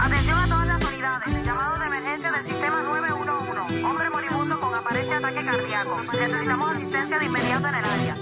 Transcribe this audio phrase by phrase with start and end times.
[0.00, 1.44] Atención a todas las unidades.
[1.44, 3.84] Llamado de emergencia del sistema 911.
[3.84, 6.00] Hombre moribundo con aparente ataque cardíaco.
[6.10, 8.16] Necesitamos asistencia de inmediato en el área.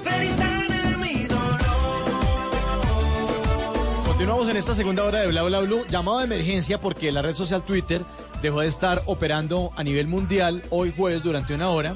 [4.07, 5.87] Continuamos en esta segunda hora de Bla Bla Blue.
[5.88, 8.05] Llamado de emergencia porque la red social Twitter
[8.43, 11.95] dejó de estar operando a nivel mundial hoy jueves durante una hora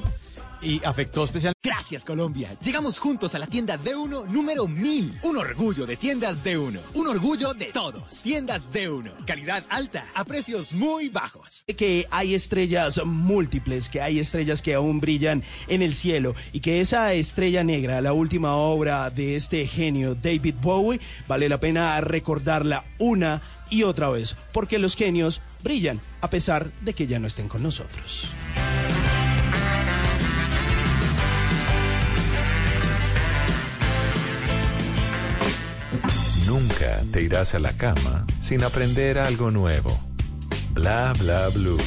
[0.63, 1.59] y afectó especialmente.
[1.63, 2.49] Gracias Colombia.
[2.63, 5.19] Llegamos juntos a la tienda D1 número 1000.
[5.23, 6.79] Un orgullo de tiendas D1.
[6.93, 8.21] Un orgullo de todos.
[8.21, 9.25] Tiendas D1.
[9.25, 11.63] Calidad alta a precios muy bajos.
[11.77, 16.81] que hay estrellas múltiples, que hay estrellas que aún brillan en el cielo y que
[16.81, 22.85] esa estrella negra, la última obra de este genio David Bowie, vale la pena recordarla
[22.99, 27.47] una y otra vez, porque los genios brillan a pesar de que ya no estén
[27.47, 28.29] con nosotros.
[36.63, 39.99] Nunca te irás a la cama sin aprender algo nuevo.
[40.71, 41.77] Bla bla blue.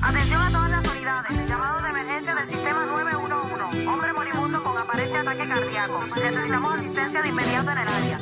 [0.00, 1.46] Atención a todas las unidades.
[1.46, 3.86] Llamado de emergencia del sistema 911.
[3.86, 6.04] Hombre moribundo con aparente ataque cardíaco.
[6.06, 8.20] Necesitamos asistencia de inmediato en el área.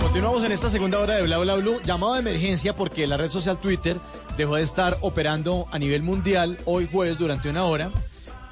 [0.00, 1.80] Continuamos en esta segunda hora de Bla Bla Blue.
[1.84, 4.00] Llamado de emergencia porque la red social Twitter
[4.36, 7.92] dejó de estar operando a nivel mundial hoy jueves durante una hora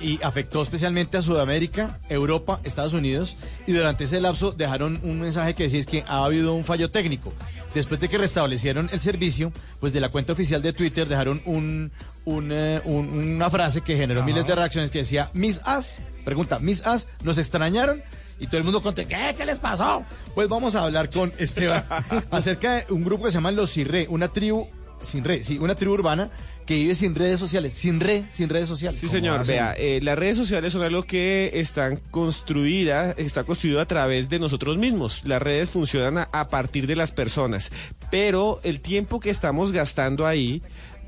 [0.00, 5.54] y afectó especialmente a Sudamérica, Europa, Estados Unidos y durante ese lapso dejaron un mensaje
[5.54, 7.32] que decía es que ha habido un fallo técnico.
[7.74, 11.92] Después de que restablecieron el servicio, pues de la cuenta oficial de Twitter dejaron un,
[12.25, 16.58] un, eh, un- una frase que generó miles de reacciones que decía, Miss As, pregunta,
[16.58, 18.02] Miss As, ¿nos extrañaron?
[18.41, 19.34] Y todo el mundo conté, ¿qué?
[19.36, 20.02] ¿Qué les pasó?
[20.34, 21.84] Pues vamos a hablar con Esteban
[22.30, 24.66] acerca de un grupo que se llama Los Cirre, una tribu,
[25.02, 26.30] sin red, sí, una tribu urbana
[26.70, 29.00] que vive sin redes sociales, sin red, sin redes sociales.
[29.00, 29.41] Sí, ¿Cómo señor.
[29.41, 29.56] hacen?
[29.56, 34.38] Vea, eh, las redes sociales son algo que están construidas, está construido a través de
[34.38, 35.25] nosotros mismos.
[35.25, 37.72] Las redes funcionan a, a partir de las personas,
[38.08, 40.62] pero el tiempo que estamos gastando ahí,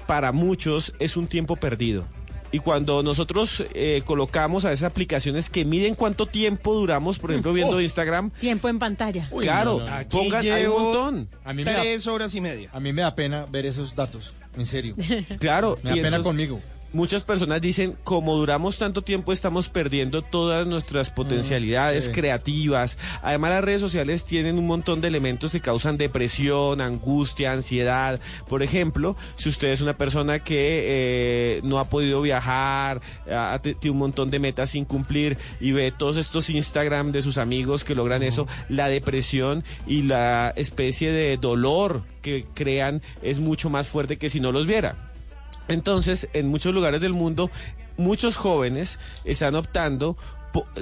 [0.09, 2.09] para muchos, es un tiempo perdido.
[2.51, 7.53] Y cuando nosotros eh, colocamos a esas aplicaciones que miden cuánto tiempo duramos, por ejemplo,
[7.53, 7.81] viendo Oh.
[7.81, 9.29] Instagram, Tiempo en pantalla.
[9.31, 10.09] Uy, claro, no, no, no.
[10.09, 11.29] pongan, hay un montón.
[11.45, 12.69] A mí, me da, Tres horas y media.
[12.73, 14.95] a mí me da pena ver esos datos, en serio.
[15.39, 16.61] Claro, Me da pena entonces- conmigo.
[16.93, 22.13] Muchas personas dicen, como duramos tanto tiempo, estamos perdiendo todas nuestras potencialidades sí.
[22.13, 22.99] creativas.
[23.23, 28.21] Además, las redes sociales tienen un montón de elementos que causan depresión, angustia, ansiedad.
[28.47, 33.01] Por ejemplo, si usted es una persona que eh, no ha podido viajar,
[33.63, 37.85] tiene un montón de metas sin cumplir y ve todos estos Instagram de sus amigos
[37.85, 43.89] que logran eso, la depresión y la especie de dolor que crean es mucho más
[43.89, 45.12] fuerte que si no los viera.
[45.69, 47.51] Entonces, en muchos lugares del mundo,
[47.97, 50.17] muchos jóvenes están optando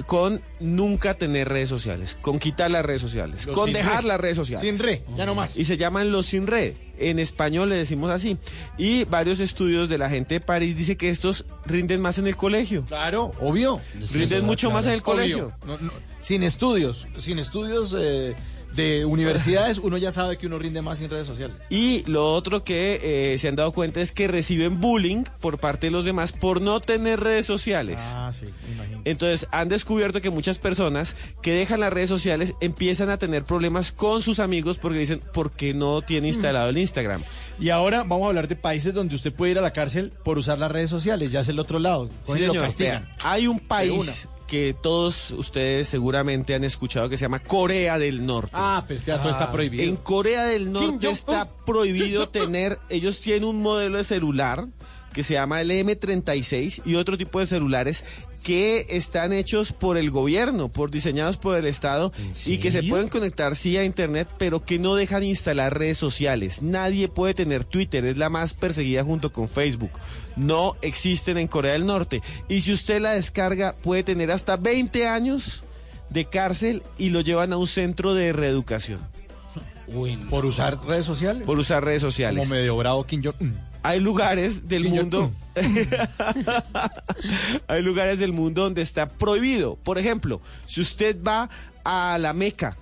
[0.05, 4.07] con nunca tener redes sociales, con quitar las redes sociales, Los con dejar red.
[4.09, 4.61] las redes sociales.
[4.61, 5.55] Sin re, ya no más.
[5.57, 6.73] Y se llaman los sin red.
[6.97, 8.37] En español le decimos así.
[8.77, 12.35] Y varios estudios de la gente de París dice que estos rinden más en el
[12.35, 12.83] colegio.
[12.85, 13.79] Claro, obvio.
[14.11, 15.53] Rinden mucho más en el colegio.
[15.65, 18.35] No, no, sin estudios, sin estudios eh,
[18.73, 21.55] de universidades, uno ya sabe que uno rinde más sin redes sociales.
[21.69, 25.87] Y lo otro que eh, se han dado cuenta es que reciben bullying por parte
[25.87, 27.99] de los demás por no tener redes sociales.
[28.01, 29.01] Ah, sí, me imagino.
[29.05, 33.91] Entonces han descubierto que muchas personas que dejan las redes sociales empiezan a tener problemas
[33.91, 37.23] con sus amigos porque dicen, ¿por qué no tiene instalado el Instagram?
[37.59, 40.37] Y ahora vamos a hablar de países donde usted puede ir a la cárcel por
[40.37, 42.09] usar las redes sociales, ya es el otro lado.
[42.25, 42.63] Sí, lo señor.
[42.65, 43.09] castigan.
[43.23, 48.51] Hay un país que todos ustedes seguramente han escuchado que se llama Corea del Norte.
[48.51, 49.85] Ah, pues que ya todo está prohibido.
[49.85, 54.67] En Corea del Norte está prohibido tener, ellos tienen un modelo de celular
[55.13, 58.03] que se llama el M36 y otro tipo de celulares
[58.43, 62.11] que están hechos por el gobierno, por diseñados por el Estado
[62.45, 66.61] y que se pueden conectar sí a internet, pero que no dejan instalar redes sociales.
[66.61, 69.91] Nadie puede tener Twitter, es la más perseguida junto con Facebook.
[70.35, 75.07] No existen en Corea del Norte y si usted la descarga puede tener hasta 20
[75.07, 75.63] años
[76.09, 78.99] de cárcel y lo llevan a un centro de reeducación
[80.29, 81.43] Por usar redes sociales.
[81.43, 82.47] por usar redes sociales.
[82.47, 83.70] Como medio bravo Kim Jong-un.
[83.83, 85.31] Hay lugares del mundo.
[87.67, 89.75] Hay lugares del mundo donde está prohibido.
[89.83, 91.49] Por ejemplo, si usted va
[91.83, 92.77] a la Meca.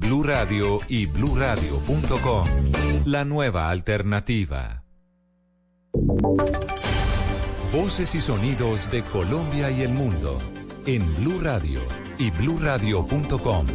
[0.00, 2.46] Blue Radio y bluradio.com.
[3.04, 4.82] La nueva alternativa.
[7.70, 10.38] Voces y sonidos de Colombia y el mundo
[10.86, 11.82] en Blue Radio
[12.18, 13.66] y bluradio.com,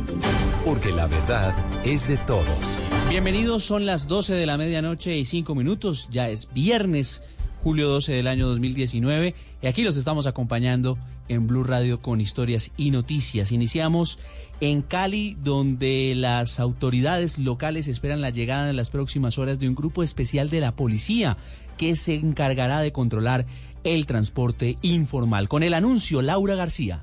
[0.66, 1.54] porque la verdad
[1.86, 2.80] es de todos.
[3.08, 7.22] Bienvenidos, son las 12 de la medianoche y 5 minutos, ya es viernes,
[7.62, 10.98] julio 12 del año 2019, y aquí los estamos acompañando
[11.28, 13.52] en Blue Radio con historias y noticias.
[13.52, 14.20] Iniciamos
[14.62, 19.76] en Cali, donde las autoridades locales esperan la llegada en las próximas horas de un
[19.76, 21.38] grupo especial de la policía
[21.78, 23.46] que se encargará de controlar
[23.84, 25.48] el transporte informal.
[25.48, 27.02] Con el anuncio, Laura García.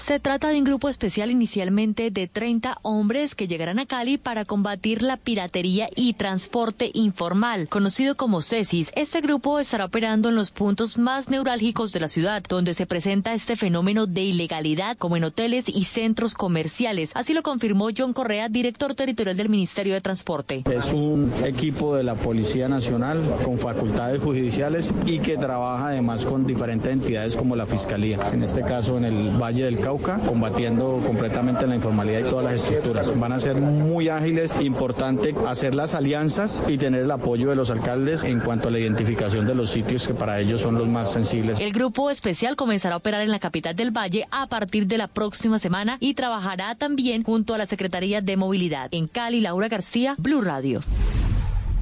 [0.00, 4.46] Se trata de un grupo especial inicialmente de 30 hombres que llegarán a Cali para
[4.46, 8.90] combatir la piratería y transporte informal, conocido como CESIS.
[8.96, 13.34] Este grupo estará operando en los puntos más neurálgicos de la ciudad, donde se presenta
[13.34, 17.10] este fenómeno de ilegalidad, como en hoteles y centros comerciales.
[17.14, 20.64] Así lo confirmó John Correa, director territorial del Ministerio de Transporte.
[20.72, 26.46] Es un equipo de la Policía Nacional con facultades judiciales y que trabaja además con
[26.46, 28.18] diferentes entidades como la Fiscalía.
[28.32, 32.54] En este caso en el Valle del Cauca, combatiendo completamente la informalidad y todas las
[32.54, 33.18] estructuras.
[33.18, 37.70] Van a ser muy ágiles, importante hacer las alianzas y tener el apoyo de los
[37.70, 41.12] alcaldes en cuanto a la identificación de los sitios que para ellos son los más
[41.12, 41.60] sensibles.
[41.60, 45.08] El grupo especial comenzará a operar en la capital del Valle a partir de la
[45.08, 48.88] próxima semana y trabajará también junto a la Secretaría de Movilidad.
[48.92, 50.82] En Cali, Laura García, Blue Radio.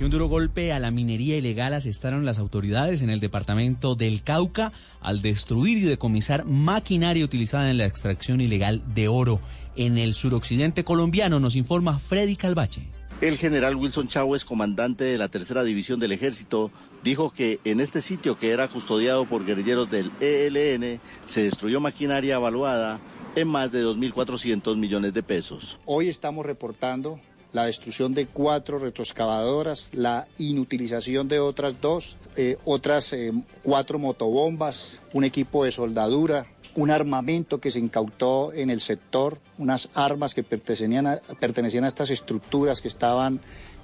[0.00, 4.22] Y un duro golpe a la minería ilegal asestaron las autoridades en el departamento del
[4.22, 9.40] Cauca al destruir y decomisar maquinaria utilizada en la extracción ilegal de oro.
[9.74, 12.86] En el suroccidente colombiano nos informa Freddy Calvache.
[13.20, 16.70] El general Wilson Chávez, comandante de la tercera división del ejército,
[17.02, 22.36] dijo que en este sitio que era custodiado por guerrilleros del ELN se destruyó maquinaria
[22.36, 23.00] evaluada
[23.34, 25.80] en más de 2.400 millones de pesos.
[25.84, 27.18] Hoy estamos reportando
[27.52, 35.00] la destrucción de cuatro retroexcavadoras, la inutilización de otras dos, eh, otras eh, cuatro motobombas,
[35.12, 40.44] un equipo de soldadura, un armamento que se incautó en el sector, unas armas que
[40.44, 43.40] pertenecían a, pertenecían a estas estructuras que estaban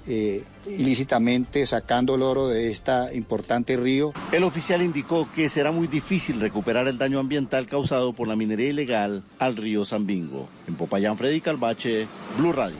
[0.07, 4.13] eh, ilícitamente sacando el oro de este importante río.
[4.31, 8.69] El oficial indicó que será muy difícil recuperar el daño ambiental causado por la minería
[8.69, 10.47] ilegal al río Zambingo.
[10.67, 12.07] En Popayán, Freddy Calvache,
[12.37, 12.77] Blue Radio.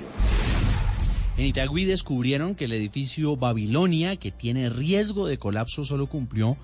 [1.38, 6.58] En Itagüí descubrieron que el edificio Babilonia, que tiene riesgo de colapso, solo cumplió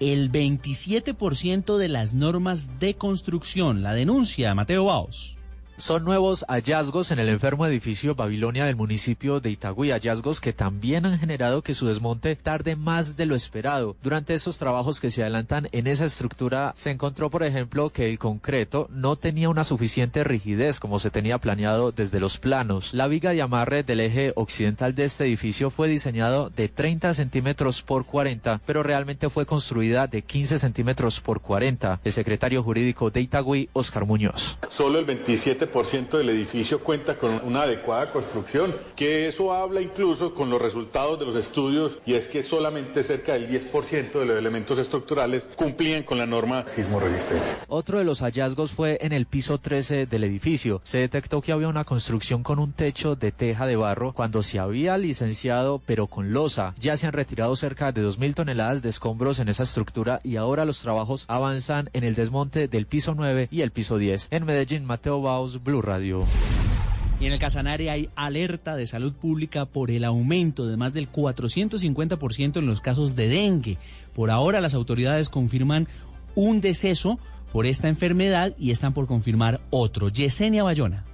[0.00, 3.82] el 27% de las normas de construcción.
[3.82, 5.36] La denuncia, Mateo Baos.
[5.80, 11.06] Son nuevos hallazgos en el enfermo edificio Babilonia del municipio de Itagüí, hallazgos que también
[11.06, 13.96] han generado que su desmonte tarde más de lo esperado.
[14.02, 18.18] Durante esos trabajos que se adelantan en esa estructura se encontró, por ejemplo, que el
[18.18, 22.92] concreto no tenía una suficiente rigidez como se tenía planeado desde los planos.
[22.92, 27.80] La viga de amarre del eje occidental de este edificio fue diseñado de 30 centímetros
[27.80, 32.00] por 40, pero realmente fue construida de 15 centímetros por 40.
[32.04, 34.58] El secretario jurídico de Itagüí, Oscar Muñoz.
[34.68, 40.34] Solo el 27 20% del edificio cuenta con una adecuada construcción, que eso habla incluso
[40.34, 44.38] con los resultados de los estudios y es que solamente cerca del 10% de los
[44.38, 47.58] elementos estructurales cumplían con la norma sismo resistencia.
[47.68, 50.80] Otro de los hallazgos fue en el piso 13 del edificio.
[50.84, 54.58] Se detectó que había una construcción con un techo de teja de barro cuando se
[54.58, 56.74] había licenciado pero con losa.
[56.78, 60.64] Ya se han retirado cerca de 2.000 toneladas de escombros en esa estructura y ahora
[60.64, 64.28] los trabajos avanzan en el desmonte del piso 9 y el piso 10.
[64.30, 66.26] En Medellín, Mateo Baus, Blue Radio.
[67.20, 71.10] Y en el Casanare hay alerta de salud pública por el aumento de más del
[71.12, 73.78] 450% en los casos de dengue.
[74.14, 75.86] Por ahora las autoridades confirman
[76.34, 77.18] un deceso
[77.52, 80.08] por esta enfermedad y están por confirmar otro.
[80.08, 81.04] Yesenia Bayona.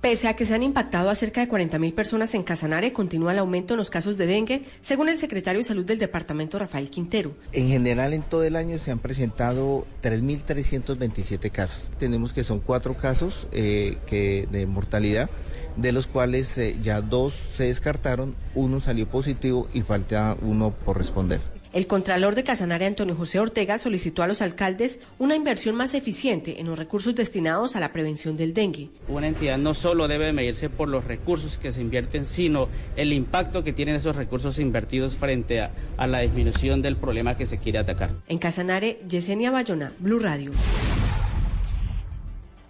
[0.00, 3.38] Pese a que se han impactado a cerca de 40.000 personas en Casanare, continúa el
[3.38, 7.34] aumento en los casos de dengue, según el secretario de Salud del departamento, Rafael Quintero.
[7.52, 11.82] En general, en todo el año se han presentado 3.327 casos.
[11.98, 15.28] Tenemos que son cuatro casos eh, que, de mortalidad,
[15.76, 20.96] de los cuales eh, ya dos se descartaron, uno salió positivo y falta uno por
[20.96, 21.59] responder.
[21.72, 26.60] El Contralor de Casanare, Antonio José Ortega, solicitó a los alcaldes una inversión más eficiente
[26.60, 28.88] en los recursos destinados a la prevención del dengue.
[29.06, 33.62] Una entidad no solo debe medirse por los recursos que se invierten, sino el impacto
[33.62, 37.78] que tienen esos recursos invertidos frente a, a la disminución del problema que se quiere
[37.78, 38.10] atacar.
[38.26, 40.50] En Casanare, Yesenia Bayona, Blue Radio.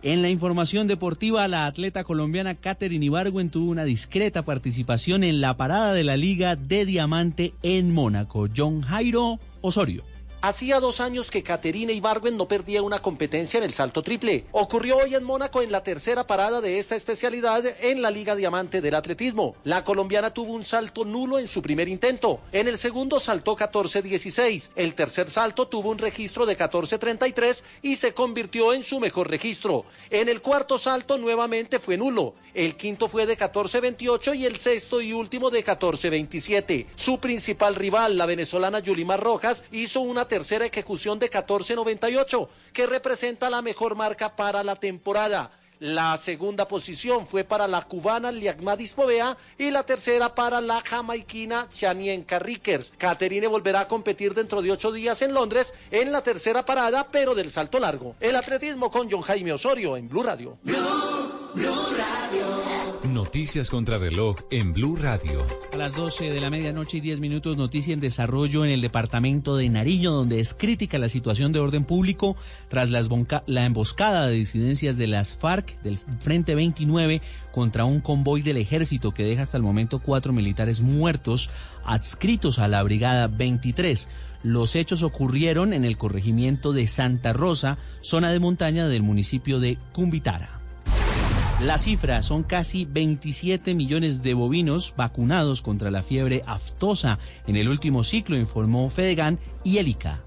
[0.03, 5.59] En la información deportiva, la atleta colombiana Katherine Ibargüen tuvo una discreta participación en la
[5.59, 8.49] parada de la Liga de Diamante en Mónaco.
[8.55, 10.03] John Jairo Osorio.
[10.43, 14.47] Hacía dos años que Caterina Ibargüen no perdía una competencia en el salto triple.
[14.53, 18.81] Ocurrió hoy en Mónaco en la tercera parada de esta especialidad en la Liga Diamante
[18.81, 19.55] del Atletismo.
[19.65, 22.41] La colombiana tuvo un salto nulo en su primer intento.
[22.53, 24.71] En el segundo saltó 14-16.
[24.77, 29.85] El tercer salto tuvo un registro de 14-33 y se convirtió en su mejor registro.
[30.09, 32.33] En el cuarto salto nuevamente fue nulo.
[32.55, 36.87] El quinto fue de 14-28 y el sexto y último de 14-27.
[36.97, 43.51] Su principal rival, la venezolana Yulimar Rojas, hizo una tercera ejecución de 14.98, que representa
[43.51, 45.51] la mejor marca para la temporada.
[45.81, 51.69] La segunda posición fue para la cubana Liagmadis Povea y la tercera para la jamaiquina
[51.69, 52.93] Chanienka Rickers.
[52.97, 57.35] Caterine volverá a competir dentro de ocho días en Londres en la tercera parada, pero
[57.35, 58.15] del salto largo.
[58.21, 60.59] El atletismo con John Jaime Osorio en Blue Radio.
[63.05, 65.43] Noticias contra reloj en Blue Radio.
[65.73, 69.57] A las 12 de la medianoche y 10 minutos, noticia en desarrollo en el departamento
[69.57, 72.37] de Nariño, donde es crítica la situación de orden público
[72.69, 78.59] tras la, emboscada de disidencias de las FARC del Frente 29 contra un convoy del
[78.59, 81.49] ejército que deja hasta el momento cuatro militares muertos
[81.87, 84.11] adscritos a la Brigada 23.
[84.43, 89.79] Los hechos ocurrieron en el corregimiento de Santa Rosa, zona de montaña del municipio de
[89.95, 90.60] Cumbitara.
[91.63, 97.69] La cifra son casi 27 millones de bovinos vacunados contra la fiebre aftosa en el
[97.69, 100.23] último ciclo, informó Fedegan y Elica.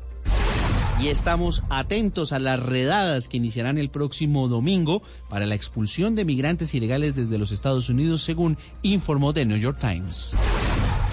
[1.01, 6.23] Y estamos atentos a las redadas que iniciarán el próximo domingo para la expulsión de
[6.23, 10.35] migrantes ilegales desde los Estados Unidos, según informó The New York Times.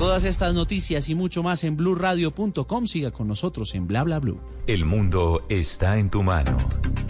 [0.00, 2.87] Todas estas noticias y mucho más en blurradio.com.
[2.87, 4.40] Siga con nosotros en Bla Bla Blue.
[4.66, 6.57] El mundo está en tu mano.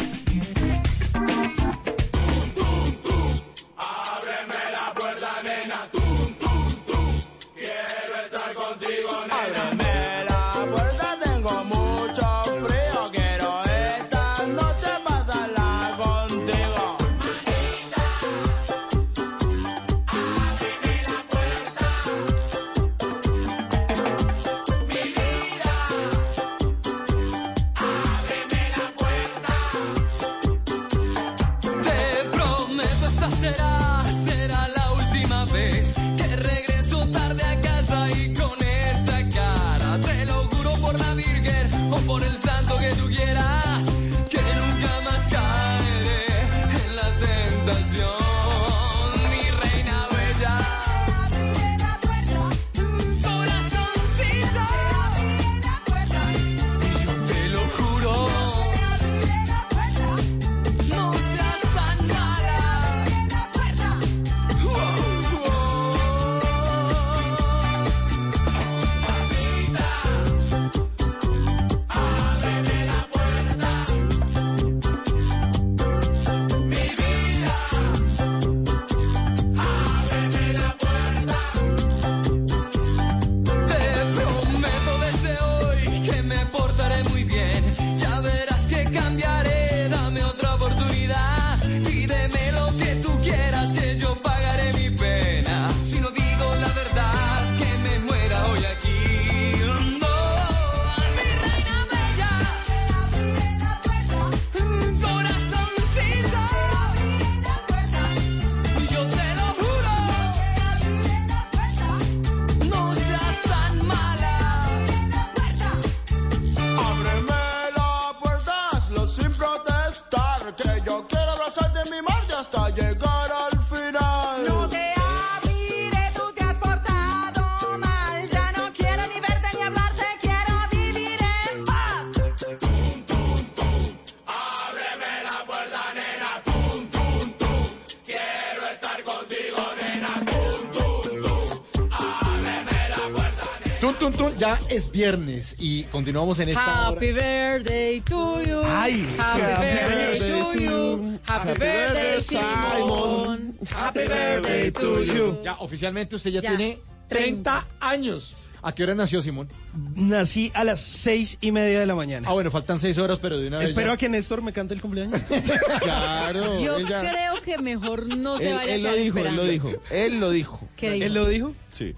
[144.70, 146.88] Es viernes y continuamos en esta hora.
[146.90, 148.62] Happy birthday to you.
[148.66, 151.20] Ay, happy, happy birthday birthday to to you.
[151.26, 153.58] Happy, Happy birthday, birthday, Simon.
[153.70, 155.38] Happy birthday to you.
[155.44, 158.36] Ya, oficialmente usted ya, Ya, tiene 30 años.
[158.62, 159.48] ¿A qué hora nació Simón?
[159.96, 162.28] Nací a las seis y media de la mañana.
[162.30, 163.70] Ah, bueno, faltan seis horas, pero de una vez.
[163.70, 163.94] Espero ya.
[163.94, 165.22] a que Néstor me cante el cumpleaños.
[165.80, 166.60] Claro.
[166.60, 169.70] Yo creo que mejor no se Él, vaya él a lo dijo, él lo dijo.
[169.90, 170.70] Él lo dijo.
[170.76, 171.06] ¿Qué dijo?
[171.06, 171.56] ¿Él lo dijo?
[171.72, 171.96] Sí.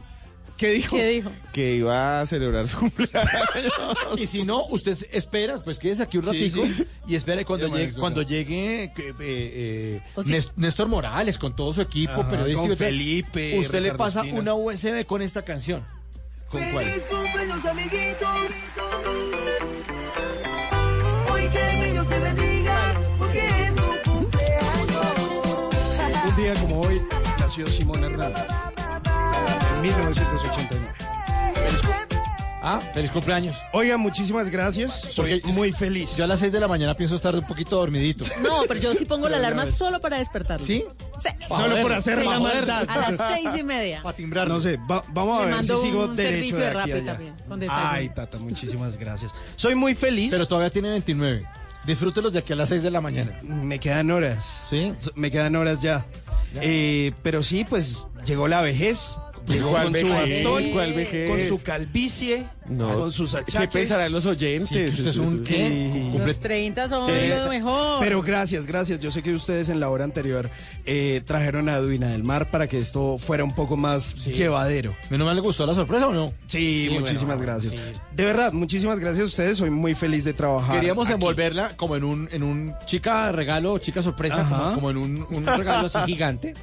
[0.62, 0.96] ¿Qué dijo?
[0.96, 1.32] ¿Qué dijo?
[1.52, 3.32] Que iba a celebrar su cumpleaños.
[4.18, 6.86] Y si no, usted espera, pues quédese aquí un Sí, sí.
[7.08, 10.22] y espere cuando Yo llegue, cuando llegue eh, eh, O.
[10.22, 12.68] Nés- Néstor Morales con todo su equipo Ajá, periodístico.
[12.68, 12.78] con.
[12.78, 14.40] Felipe, Usted le pasa Espina.
[14.40, 15.84] una USB con esta canción.
[16.48, 16.86] ¿Con cuál?
[17.10, 18.30] cumpleaños, amiguitos.
[21.32, 25.06] Hoy que mi Dios te bendiga, porque es tu cumpleaños.
[26.30, 27.02] Un día como hoy
[27.40, 28.44] nació Simón Hernández.
[29.82, 30.88] En 1989.
[32.64, 33.58] Ah, feliz cumpleaños.
[33.74, 34.92] Oiga, muchísimas gracias.
[35.10, 36.16] Soy Porque muy feliz.
[36.16, 38.24] Yo a las 6 de la mañana pienso estar un poquito dormidito.
[38.44, 40.64] No, pero yo sí pongo la alarma solo para despertarlo.
[40.66, 40.86] ¿Sí?
[41.20, 41.30] Sí.
[41.48, 42.86] Solo por hacer Sí, la maldad.
[42.88, 44.02] A las seis y media.
[44.04, 44.54] Para timbrarlo.
[44.54, 46.80] No sé, va- vamos a Le ver si mando sigo un derecho servicio de de
[46.80, 47.14] aquí allá.
[47.14, 47.64] también, con.
[47.70, 49.32] Ay, Tata, muchísimas gracias.
[49.56, 50.30] Soy muy feliz.
[50.32, 51.44] Pero todavía tiene 29.
[51.86, 53.32] Disfrútelos de aquí a las 6 de la mañana.
[53.42, 54.66] Me quedan horas.
[54.70, 54.94] ¿Sí?
[55.16, 56.06] Me quedan horas ya.
[56.56, 59.18] Eh, pero sí, pues llegó la vejez.
[59.48, 60.64] Llegó ¿Cuál con su bastón,
[61.28, 63.00] con su calvicie, No.
[63.00, 63.56] con sus achaques.
[63.60, 64.70] ¿Qué pensarán los oyentes?
[64.96, 66.12] Sí, es un qué?
[66.18, 67.28] Los 30 son Sí.
[67.28, 68.00] lo mejor.
[68.00, 69.00] Pero gracias, gracias.
[69.00, 70.50] Yo sé que ustedes en la hora anterior
[70.86, 74.94] eh, trajeron a Duina del Mar para que esto fuera un poco más llevadero.
[75.10, 76.34] ¿Menos mal le gustó la sorpresa o no?
[76.48, 77.74] Sí, Sí, muchísimas bueno, gracias.
[77.74, 77.80] sí.
[78.16, 79.58] De verdad, muchísimas gracias a ustedes.
[79.58, 80.76] Soy muy feliz de trabajar.
[80.76, 81.14] Queríamos aquí.
[81.16, 85.46] envolverla como en un, en un chica regalo, chica sorpresa, como, como en un, un
[85.46, 86.54] regalo así gigante,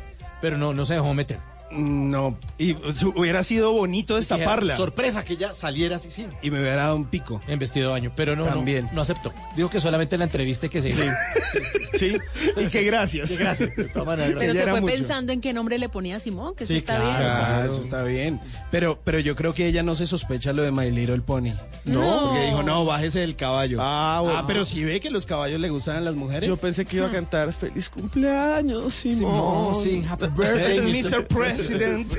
[0.41, 1.39] pero no, no se dejó meter.
[1.71, 2.73] No, y
[3.15, 4.77] hubiera sido bonito destaparla.
[4.77, 6.27] Sorpresa que ella saliera así, sí.
[6.43, 7.41] Y me hubiera dado un pico.
[7.47, 8.89] En vestido de baño, pero no, no- También.
[8.93, 9.33] no, aceptó.
[9.57, 10.93] Dijo que solamente en la entrevista que se
[11.99, 12.17] Sí,
[12.57, 13.29] y que gracias.
[13.29, 13.75] Sí, gracias.
[13.77, 14.95] De todas maneras, Pero se fue mucho.
[14.95, 17.11] pensando en qué nombre le ponía a Simón, que eso Sí, está claro.
[17.11, 17.31] bien.
[17.31, 18.41] Ah, eso está bien.
[18.71, 21.53] Pero, pero yo creo que ella no se sospecha lo de My Little Pony.
[21.85, 22.29] No.
[22.31, 23.79] Porque dijo, no, bájese del caballo.
[23.81, 24.45] Ah, bueno.
[24.47, 26.49] pero si ve que los caballos le gustan a las mujeres.
[26.49, 29.83] Yo pensé que iba a cantar Feliz cumpleaños, Simón, Simón.
[29.83, 31.27] sí, happy birthday, Mr.
[31.27, 31.58] President.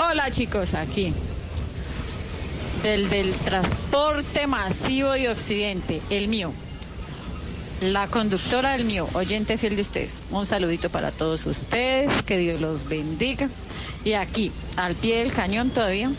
[0.00, 1.14] Hola chicos, aquí.
[2.82, 6.52] Del, del transporte masivo de Occidente, el mío.
[7.80, 10.22] La conductora del mío, oyente fiel de ustedes.
[10.30, 13.48] Un saludito para todos ustedes, que Dios los bendiga.
[14.04, 16.10] Y aquí, al pie del cañón todavía,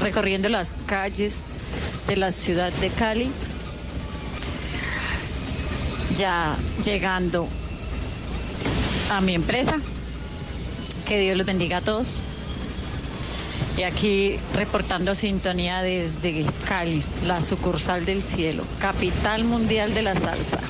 [0.00, 1.42] recorriendo las calles
[2.06, 3.30] de la ciudad de Cali,
[6.18, 7.48] ya llegando
[9.10, 9.76] a mi empresa.
[11.06, 12.22] Que Dios los bendiga a todos.
[13.76, 20.60] Y aquí reportando sintonía desde Cali, la sucursal del cielo, capital mundial de la salsa.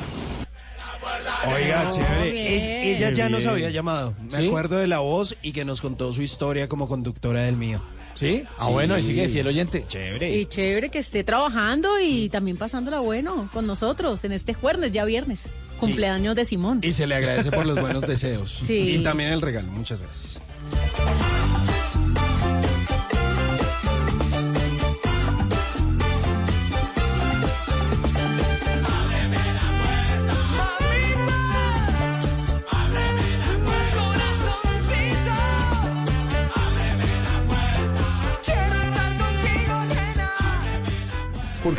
[1.46, 2.30] Oiga, chévere.
[2.30, 2.46] bien.
[2.46, 4.14] E- ella ya nos había llamado.
[4.30, 4.46] Me ¿Sí?
[4.46, 7.82] acuerdo de la voz y que nos contó su historia como conductora del mío.
[8.14, 8.44] ¿Sí?
[8.58, 9.84] Ah, bueno, y sigue fiel oyente.
[9.88, 10.36] Chévere.
[10.36, 15.04] Y chévere que esté trabajando y también pasándola bueno con nosotros en este jueves, ya
[15.04, 15.40] viernes.
[15.80, 16.78] Cumpleaños de Simón.
[16.82, 18.60] Y se le agradece por los buenos deseos.
[18.64, 18.96] Sí.
[19.00, 19.66] Y también el regalo.
[19.72, 20.40] Muchas gracias.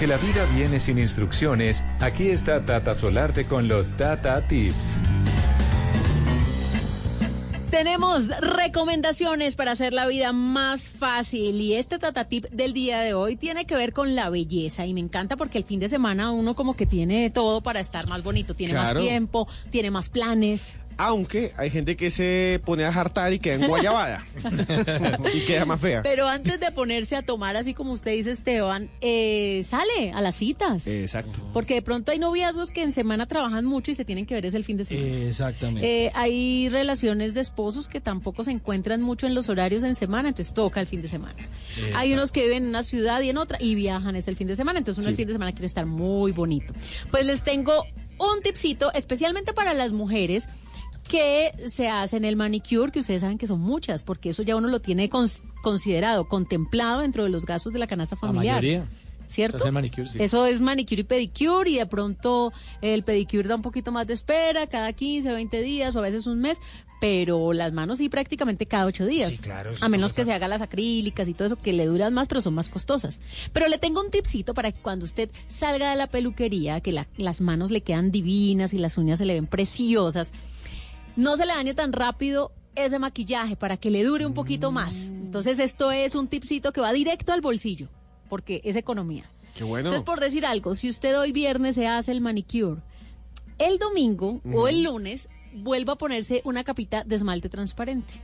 [0.03, 4.97] Porque la vida viene sin instrucciones, aquí está Tata Solarte con los Tata Tips.
[7.69, 13.13] Tenemos recomendaciones para hacer la vida más fácil y este Tata Tip del día de
[13.13, 16.31] hoy tiene que ver con la belleza y me encanta porque el fin de semana
[16.31, 18.99] uno como que tiene todo para estar más bonito, tiene Claro.
[18.99, 20.75] más tiempo, tiene más planes.
[20.97, 24.25] Aunque hay gente que se pone a jartar y queda en guayabada.
[25.33, 26.01] y queda más fea.
[26.03, 30.35] Pero antes de ponerse a tomar, así como usted dice Esteban, eh, sale a las
[30.35, 30.87] citas.
[30.87, 31.39] Exacto.
[31.53, 34.45] Porque de pronto hay noviazgos que en semana trabajan mucho y se tienen que ver
[34.45, 35.27] es el fin de semana.
[35.27, 36.05] Exactamente.
[36.05, 40.29] Eh, hay relaciones de esposos que tampoco se encuentran mucho en los horarios en semana,
[40.29, 41.35] entonces toca el fin de semana.
[41.95, 44.47] Hay unos que viven en una ciudad y en otra y viajan es el fin
[44.47, 46.73] de semana, entonces uno el fin de semana quiere estar muy bonito.
[47.11, 47.85] Pues les tengo
[48.17, 50.49] un tipcito especialmente para las mujeres
[51.13, 54.67] que se hacen el manicure, que ustedes saben que son muchas, porque eso ya uno
[54.67, 58.55] lo tiene cons- considerado, contemplado dentro de los gastos de la canasta La familiar.
[58.55, 58.87] mayoría.
[59.27, 59.71] ¿Cierto?
[59.71, 60.17] Manicure, sí.
[60.21, 64.13] Eso es manicure y pedicure y de pronto el pedicure da un poquito más de
[64.13, 66.59] espera, cada 15, 20 días o a veces un mes,
[66.99, 69.31] pero las manos sí prácticamente cada 8 días.
[69.33, 72.13] Sí, claro, A menos que se haga las acrílicas y todo eso que le duran
[72.13, 73.21] más, pero son más costosas.
[73.53, 77.07] Pero le tengo un tipcito para que cuando usted salga de la peluquería, que la-
[77.17, 80.31] las manos le quedan divinas y las uñas se le ven preciosas,
[81.15, 85.03] no se le dañe tan rápido ese maquillaje para que le dure un poquito más.
[85.03, 87.89] Entonces esto es un tipcito que va directo al bolsillo,
[88.29, 89.29] porque es economía.
[89.55, 89.89] Qué bueno.
[89.89, 92.81] Entonces, por decir algo, si usted hoy viernes se hace el manicure,
[93.59, 98.15] el domingo o el lunes vuelva a ponerse una capita de esmalte transparente.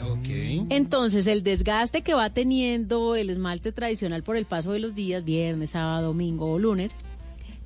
[0.00, 0.28] Ok.
[0.70, 5.24] Entonces, el desgaste que va teniendo el esmalte tradicional por el paso de los días,
[5.24, 6.96] viernes, sábado, domingo o lunes,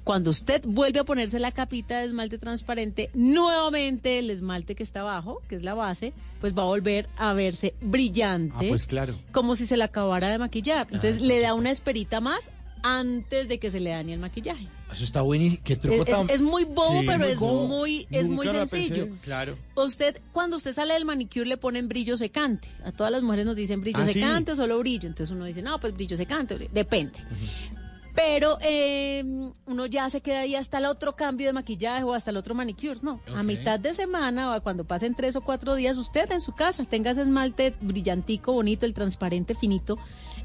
[0.04, 5.00] cuando usted vuelve a ponerse la capita de esmalte transparente, nuevamente el esmalte que está
[5.00, 9.14] abajo, que es la base, pues va a volver a verse brillante Ah, pues claro.
[9.32, 10.86] como si se le acabara de maquillar.
[10.90, 12.50] Entonces le da una esperita más
[12.84, 14.66] antes de que se le dañe el maquillaje.
[14.92, 15.62] Eso está buenísimo.
[15.64, 16.30] Qué truco Es, es- tan...
[16.30, 17.66] es muy bobo, Sí, pero muy es bobo.
[17.68, 18.66] muy es muy pensé.
[18.88, 19.08] sencillo.
[19.22, 19.56] Claro.
[19.76, 22.68] Usted cuando usted sale del manicure le ponen brillo secante.
[22.84, 24.14] A todas las mujeres nos dicen brillo Ah, sí.
[24.14, 25.08] secante o solo brillo.
[25.08, 27.20] Entonces uno dice, "No, pues brillo secante", depende.
[28.14, 29.24] Pero eh,
[29.66, 32.54] uno ya se queda ahí hasta el otro cambio de maquillaje o hasta el otro
[32.54, 32.98] manicure.
[33.02, 36.52] No, a mitad de semana o cuando pasen tres o cuatro días, usted en su
[36.52, 39.98] casa tenga ese esmalte brillantico, bonito, el transparente, finito,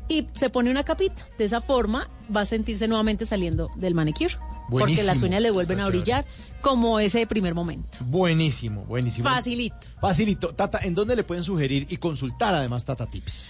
[0.08, 1.28] y se pone una capita.
[1.38, 4.36] De esa forma va a sentirse nuevamente saliendo del manicure.
[4.70, 5.08] Porque Buenísimo.
[5.08, 6.26] las uñas le vuelven Está a brillar
[6.60, 8.00] como ese primer momento.
[8.02, 9.30] Buenísimo, buenísimo.
[9.30, 9.88] Facilito.
[10.02, 10.54] Facilito.
[10.54, 13.50] Tata, ¿en dónde le pueden sugerir y consultar además Tata Tips?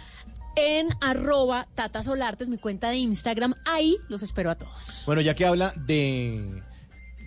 [0.59, 2.01] En arroba Tata
[2.49, 3.53] mi cuenta de Instagram.
[3.65, 5.03] Ahí los espero a todos.
[5.05, 6.63] Bueno, ya que habla de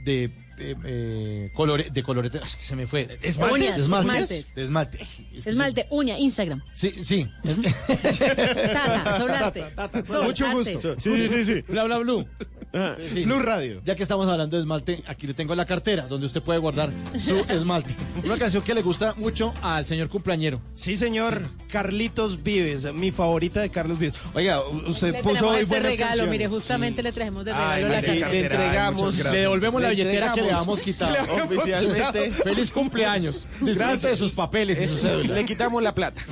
[0.04, 3.18] de eh, eh, colore, de colorete, se me fue.
[3.22, 3.58] Esmaltes.
[3.58, 4.52] Uñas, esmaltes.
[4.56, 4.98] Esmalte.
[5.34, 6.62] Esmalte, uña, Instagram.
[6.74, 7.28] Sí, sí.
[8.72, 9.64] Tata, Solarte.
[10.22, 10.74] Mucho Solarte.
[10.74, 10.94] gusto.
[11.00, 11.62] Sí, sí, sí.
[11.68, 12.26] Bla, bla, blue.
[12.72, 13.24] Sí, sí.
[13.24, 13.82] Blue Radio.
[13.84, 16.90] Ya que estamos hablando de esmalte, aquí le tengo la cartera donde usted puede guardar
[17.18, 17.94] su esmalte.
[18.24, 20.60] Una canción que le gusta mucho al señor cumpleañero.
[20.74, 21.42] Sí, señor.
[21.70, 24.14] Carlitos Vives, mi favorita de Carlos Vives.
[24.34, 26.30] Oiga, usted Le puso hoy este buenas regalo, canciones.
[26.30, 28.28] mire, justamente le trajimos de regalo Ay, la cartera.
[28.30, 29.18] le entregamos.
[29.18, 30.80] Le devolvemos la Le billetera que le entregamos.
[30.80, 31.12] habíamos quitado.
[31.12, 32.24] Le habíamos Oficialmente.
[32.24, 32.44] quitado.
[32.44, 33.46] Feliz cumpleaños.
[33.60, 35.34] Disfrute de sus papeles y su cédula.
[35.34, 36.22] Le quitamos la plata.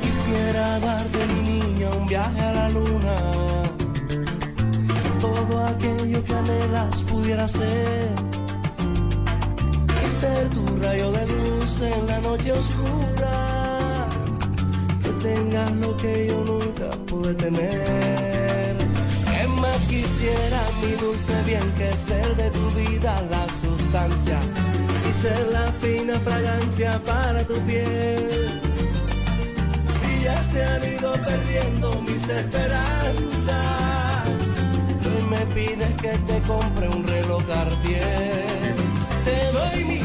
[0.00, 3.16] Quisiera darte mi niña un viaje a la luna.
[5.20, 8.10] Todo aquello que anhelas pudiera ser.
[10.04, 13.71] Y ser tu rayo de luz en la noche oscura.
[15.22, 18.76] Tengas lo que yo nunca pude tener.
[19.30, 24.40] Que más quisiera mi dulce bien que ser de tu vida la sustancia.
[25.08, 28.60] Y ser la fina fragancia para tu piel
[30.00, 33.62] si ya se han ido perdiendo mis esperanzas.
[35.06, 38.74] Hoy me pides que te compre un reloj Cartier.
[39.24, 40.01] Te doy mi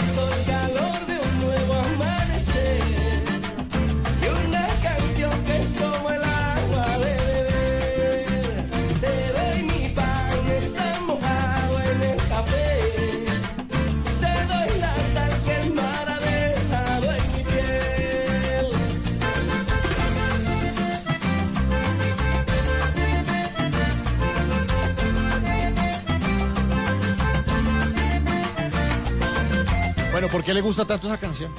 [30.38, 31.52] ¿por qué le gusta tanto esa canción?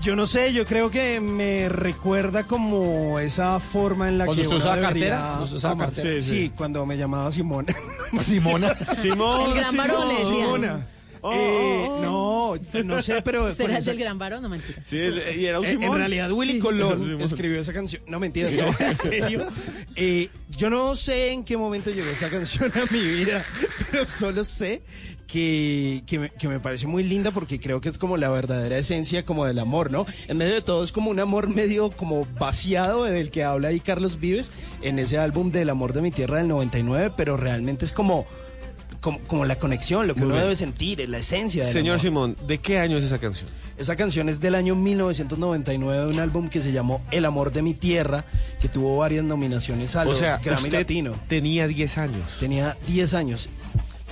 [0.00, 4.46] Yo no sé, yo creo que me recuerda como esa forma en la ¿Cuando que
[4.48, 5.18] usted usaba cartera?
[5.18, 6.14] ¿Cuando usted usaba cartera?
[6.14, 6.52] Sí, Sí, sí.
[6.56, 7.74] cuando me llamaba Simona.
[8.20, 8.76] Simona.
[8.96, 10.08] Simón, El gran varón
[11.30, 11.52] le decían.
[11.52, 11.96] Simona.
[11.96, 12.54] Eh, no,
[12.84, 13.52] no sé, pero...
[13.54, 14.42] ¿Será el del gran varón?
[14.42, 14.82] No, mentira.
[14.86, 16.58] Sí, el- y era un Eh, En realidad, Willy Sí.
[16.58, 18.02] Colón escribió esa canción.
[18.06, 19.46] No, mentiras, no, en serio.
[19.96, 23.44] Eh, yo no sé en qué momento llegó esa canción a mi vida,
[23.90, 24.82] pero solo sé
[25.26, 28.76] que, que, me, que me parece muy linda porque creo que es como la verdadera
[28.76, 30.04] esencia como del amor, ¿no?
[30.28, 33.80] En medio de todo es como un amor medio como vaciado del que habla ahí
[33.80, 34.50] Carlos Vives
[34.82, 38.26] en ese álbum del amor de mi tierra del 99, pero realmente es como...
[39.02, 40.44] Como, como la conexión, lo que Muy uno bien.
[40.44, 42.00] debe sentir, es la esencia del Señor amor.
[42.00, 43.50] Simón, ¿de qué año es esa canción?
[43.76, 47.62] Esa canción es del año 1999 de un álbum que se llamó El amor de
[47.62, 48.24] mi tierra,
[48.60, 51.14] que tuvo varias nominaciones a O los sea, Grammy usted Latino.
[51.28, 52.36] tenía 10 años.
[52.38, 53.48] Tenía 10 años.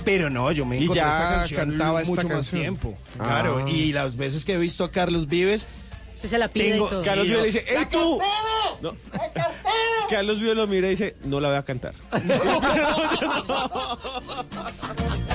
[0.03, 2.93] Pero no, yo me Y encontré ya esta canción cantaba esta mucho más tiempo.
[3.17, 3.25] Ah.
[3.27, 5.67] Claro, y las veces que he visto a Carlos Vives,
[6.21, 7.01] Usted se la pide Tengo- y todo.
[7.03, 7.41] Carlos Sí, Vives no.
[7.41, 8.19] le dice, ¡Ey tú!
[8.83, 8.95] No.
[10.07, 11.95] Carlos Vives lo mira y dice, no la voy a cantar.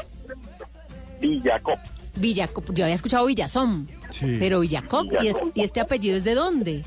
[1.19, 1.79] Villacop.
[2.15, 2.71] Villacop.
[2.73, 4.37] Yo había escuchado Villazón, Sí.
[4.39, 5.05] pero Villacop.
[5.13, 5.51] ¿Y, es- Villacop.
[5.57, 6.83] ¿Y este apellido es de dónde?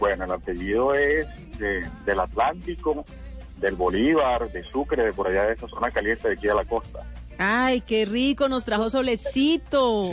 [0.00, 1.26] Bueno, el apellido es
[1.58, 3.04] de- del Atlántico,
[3.60, 6.64] del Bolívar, de Sucre, de por allá de esa zona caliente de aquí a la
[6.64, 7.00] costa.
[7.38, 10.10] Ay, qué rico, nos trajo solecito.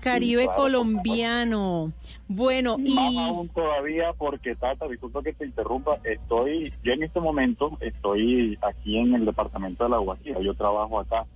[0.00, 1.92] Caribe Sí, claro, colombiano.
[2.28, 7.20] Bueno, Más y aún todavía porque, Tata, disculpa que te interrumpa, estoy, yo en este
[7.20, 11.26] momento estoy aquí en el departamento de La Guajira, yo trabajo acá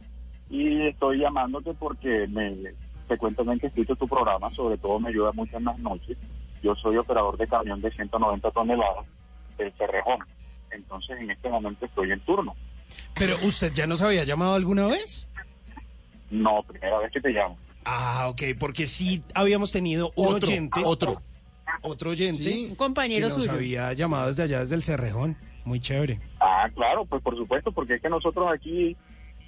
[0.50, 2.72] y estoy llamándote porque me
[3.06, 6.16] frecuentemente escucho tu programa, sobre todo me ayuda mucho en las noches.
[6.62, 9.06] Yo soy operador de camión de 190 toneladas
[9.58, 10.18] del Cerrejón,
[10.70, 12.54] entonces en este momento estoy en turno.
[13.14, 15.28] pero usted ya nos había llamado alguna vez.
[16.30, 17.56] No, primera vez que te llamo.
[17.84, 20.80] Ah, ok, porque sí habíamos tenido un Otro, oyente.
[20.84, 21.22] otro.
[21.82, 22.66] Otro oyente.
[22.70, 23.52] un compañero que nos suyo.
[23.52, 25.36] había llamado desde allá, desde el Cerrejón.
[25.64, 26.18] Muy chévere.
[26.40, 28.96] Ah, claro, pues por supuesto, porque es que nosotros aquí,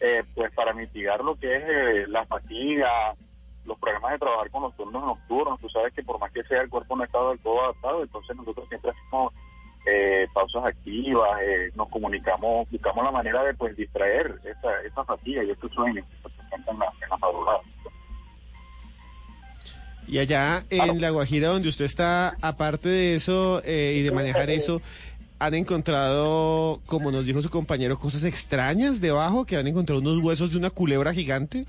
[0.00, 3.14] eh, pues para mitigar lo que es eh, la fatiga,
[3.64, 6.62] los problemas de trabajar con los turnos nocturnos, tú sabes que por más que sea
[6.62, 9.32] el cuerpo no está del todo adaptado, entonces nosotros siempre hacemos
[9.86, 15.44] eh, pausas activas, eh, nos comunicamos, buscamos la manera de pues distraer esa, esa fatiga
[15.44, 17.60] y estos sueños que se presentan en la, en la madrugada.
[20.08, 24.48] Y allá en La Guajira, donde usted está, aparte de eso eh, y de manejar
[24.48, 24.80] eso,
[25.38, 29.44] ¿han encontrado, como nos dijo su compañero, cosas extrañas debajo?
[29.46, 31.66] ¿Que han encontrado unos huesos de una culebra gigante?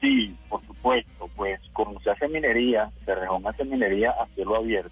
[0.00, 4.90] Sí, por supuesto, pues como se hace minería, Cerrejón hace minería a cielo abierto.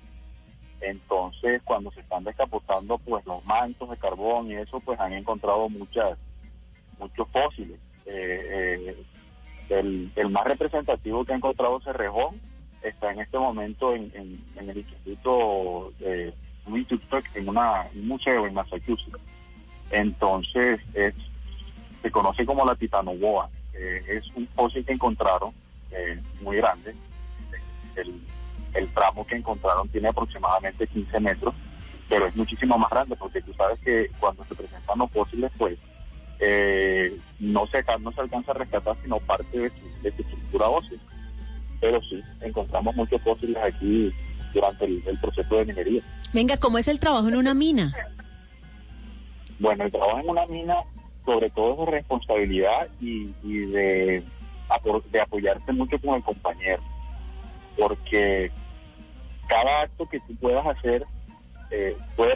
[0.80, 5.68] Entonces, cuando se están descapotando pues los mantos de carbón y eso, pues han encontrado
[5.68, 6.18] muchas
[6.98, 7.78] muchos fósiles.
[8.06, 8.96] Eh, eh,
[9.70, 12.40] el, el más representativo que ha encontrado Cerrejón
[12.82, 16.34] está en este momento en, en- en el instituto, de,
[16.66, 19.18] un instituto en una, un museo en Massachusetts.
[19.90, 21.14] Entonces, es,
[22.02, 23.48] se conoce como la titanoboa.
[23.74, 25.52] Eh, es un fósil que encontraron
[25.90, 26.94] eh, muy grande.
[27.96, 31.54] El, tramo que encontraron tiene aproximadamente 15 metros,
[32.08, 35.78] pero es muchísimo más grande porque tú sabes que cuando se presentan los fósiles, pues
[36.40, 40.68] eh, no, se, no se alcanza a rescatar sino parte de su, de su estructura
[40.68, 40.98] ósea.
[41.80, 44.12] Pero sí, encontramos muchos fósiles aquí
[44.54, 46.02] durante el, el proceso de minería.
[46.32, 47.92] Venga, ¿cómo es el trabajo en una mina?
[49.58, 50.76] Bueno, el trabajo en una mina,
[51.26, 54.24] sobre todo es de responsabilidad y, y de,
[54.68, 56.82] apo- de apoyarse mucho con el compañero,
[57.78, 58.50] porque
[59.48, 61.04] cada acto que tú puedas hacer
[61.70, 62.34] eh, puede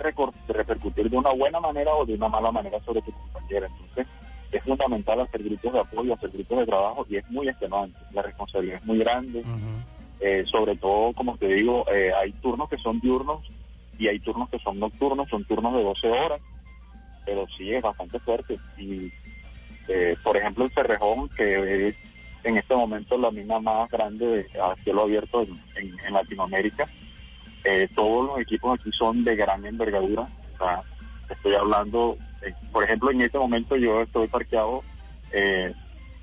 [0.49, 3.67] repercutir de una buena manera o de una mala manera sobre tu compañero.
[3.67, 4.07] Entonces,
[4.51, 7.99] es fundamental hacer grupos de apoyo, hacer grupos de trabajo y es muy extenuante.
[8.13, 9.43] La responsabilidad es muy grande.
[10.21, 13.41] Eh, sobre todo, como te digo, eh, hay turnos que son diurnos
[13.99, 16.41] y hay turnos que son nocturnos, son turnos de 12 horas,
[17.25, 19.11] pero sí es bastante fuerte y
[19.91, 21.97] Eh, por ejemplo, el Cerrejón, que es
[22.45, 25.59] en este momento la mina más grande de- a cielo abierto en,
[26.07, 26.87] en- Latinoamérica.
[27.95, 30.29] Todos los equipos aquí son de gran envergadura.
[30.55, 30.83] O sea,
[31.31, 32.19] estoy hablando,
[32.71, 34.83] por ejemplo, en este momento yo estoy parqueado,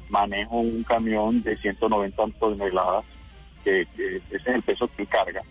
[0.10, 3.04] manejo un camión de 190 toneladas,
[3.66, 5.42] que, que ese es el peso que carga.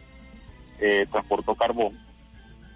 [0.81, 1.98] Eh, transporto carbón.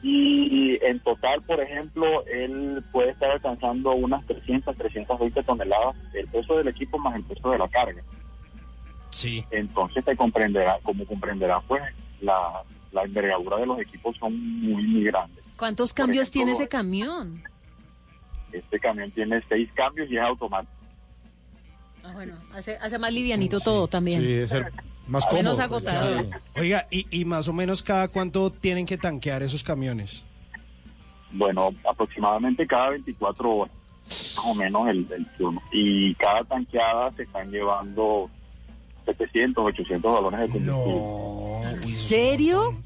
[0.02, 6.56] Y en total, por ejemplo, él puede estar alcanzando unas 300, 320 toneladas, el peso
[6.56, 8.02] del equipo más el peso de la carga.
[9.10, 9.44] Sí.
[9.50, 11.82] Entonces te comprenderá, como comprenderá, pues
[12.20, 15.44] la, la envergadura de los equipos son muy, muy grandes.
[15.56, 17.42] ¿Cuántos cambios tiene ese camión?
[18.52, 20.72] Este camión tiene seis cambios y es automático.
[22.04, 24.20] Ah, bueno, hace, hace más livianito todo también.
[24.20, 24.72] Sí, debe ser
[25.08, 25.42] más cómodo.
[25.42, 26.26] Menos agotador.
[26.56, 30.24] Oiga, y, y más o menos cada cuánto tienen que tanquear esos camiones.
[31.32, 33.74] Bueno, aproximadamente cada 24 horas,
[34.06, 35.62] más o menos el, el turno.
[35.72, 38.30] Y cada tanqueada se están llevando
[39.04, 41.82] 700, 800 galones de combustible.
[41.82, 42.82] ¿En serio?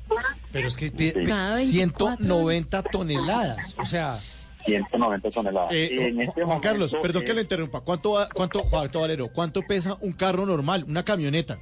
[0.51, 1.67] Pero es que 24.
[1.67, 3.75] 190 toneladas.
[3.79, 4.19] O sea,
[4.65, 5.73] 190 toneladas.
[5.73, 7.81] eh, en este Juan Carlos, perdón que lo interrumpa.
[7.81, 11.59] ¿Cuánto, cuánto, Juan Valero, cuánto pesa un carro normal, una camioneta?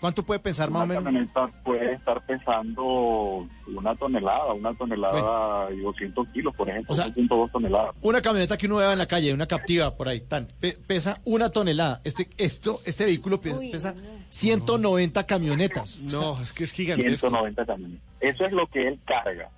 [0.00, 1.04] ¿Cuánto puede pensar más o Una menos?
[1.32, 7.08] camioneta puede estar pesando una tonelada, una tonelada y 200 kilos, por ejemplo, O sea,
[7.08, 7.94] 2.2 toneladas.
[8.00, 11.20] Una camioneta que uno vea en la calle, una captiva por ahí, tan, pe- pesa
[11.24, 12.00] una tonelada.
[12.04, 13.94] Este, esto, este vehículo pe- pesa
[14.30, 15.98] 190 camionetas.
[15.98, 18.00] No, es que es 190 camiones.
[18.20, 19.50] Eso es lo que él carga.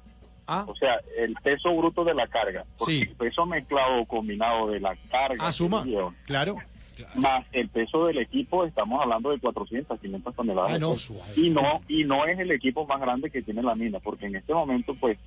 [0.66, 2.64] O sea, el peso bruto de la carga.
[2.76, 3.04] Porque Ah.
[3.04, 3.08] Sí.
[3.10, 5.36] el peso mezclado o combinado de la carga.
[5.46, 6.56] Ah, suma, lleva, claro.
[7.14, 10.72] Más el peso del equipo, estamos hablando de 400, 500 toneladas.
[10.74, 11.32] Ah, no, suave.
[11.36, 14.36] y no y no es el equipo más grande que tiene la mina, porque en
[14.36, 15.18] este momento, pues,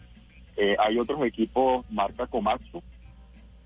[0.58, 2.82] eh, hay otros equipos marca Komatsu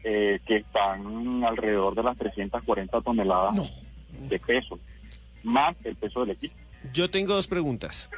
[0.04, 3.84] eh, que están alrededor de las 340 toneladas
[4.30, 4.80] de peso,
[5.44, 6.56] más el peso del equipo.
[6.94, 8.10] Yo tengo dos preguntas.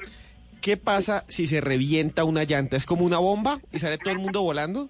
[0.62, 2.78] ¿Qué pasa si se revienta una llanta?
[2.78, 4.90] ¿Es como una bomba y sale todo el mundo volando?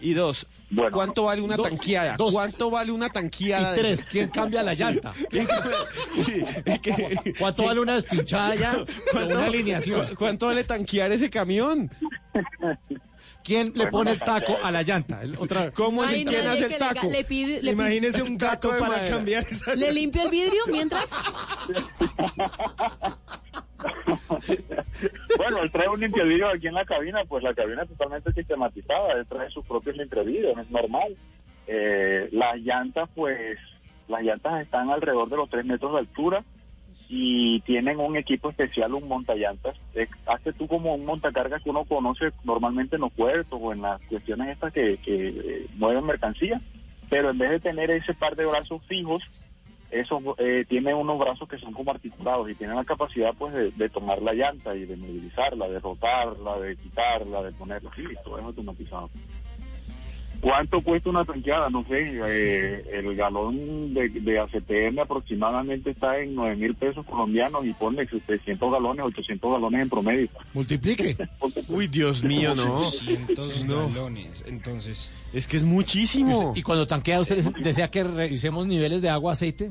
[0.00, 0.46] Y dos,
[0.92, 2.16] ¿cuánto vale una dos- tanqueada?
[2.16, 2.32] dos.
[2.32, 3.72] ¿Cuánto vale una tanqueada?
[3.72, 4.04] Y de tres?
[4.04, 4.82] ¿quién cambia la Sí.
[4.82, 5.12] llanta?
[6.24, 6.42] Sí,
[6.82, 8.84] que- ¿Cuánto vale una despinchada ya?
[9.12, 10.06] ¿Cuánto- Una alineación.
[10.08, 11.90] cu- ¿Cuánto vale tanquear ese camión?
[13.42, 15.22] ¿Quién le Bueno, pone el taco a la llanta?
[15.22, 15.74] El- Otra vez.
[15.74, 19.16] ¿Cómo Hay nadie que le, ga- le pide, le Imagínese un gato de para madera.
[19.16, 19.74] cambiar esa...
[19.74, 21.06] ¿Le limpia el vidrio mientras?
[25.38, 29.12] Bueno, él trae un limpiavidrio aquí en la cabina, pues la cabina es totalmente sistematizada,
[29.14, 31.16] él trae sus propios limpiavidrios, es normal.
[31.66, 33.58] Eh, las llantas, pues,
[34.08, 36.44] las llantas están alrededor de los 3 metros de altura
[37.08, 39.76] y tienen un equipo especial, un montallantas.
[39.94, 43.82] Eh, hace tú como un montacargas que uno conoce normalmente en los puertos o en
[43.82, 46.60] las cuestiones estas que, que eh, mueven mercancía,
[47.08, 49.22] pero en vez de tener ese par de brazos fijos,
[49.90, 53.72] esos eh, tiene unos brazos que son como articulados y tienen la capacidad pues de,
[53.72, 58.38] de tomar la llanta y de movilizarla, de rotarla, de quitarla, de ponerla, sí, todo
[58.38, 59.10] es automatizado.
[60.40, 61.68] ¿Cuánto cuesta una tanqueada?
[61.68, 67.66] No sé, eh, el galón de, de ACTM aproximadamente está en 9 mil pesos colombianos
[67.66, 70.28] y pone 700 galones, 800 galones en promedio.
[70.54, 71.16] Multiplique.
[71.68, 72.86] Uy, Dios mío, no.
[72.88, 73.88] 800 No.
[73.88, 74.42] galones.
[74.46, 76.52] Entonces, Es que es muchísimo.
[76.56, 79.70] Y cuando tanquea, ¿usted desea que revisemos niveles de agua, aceite?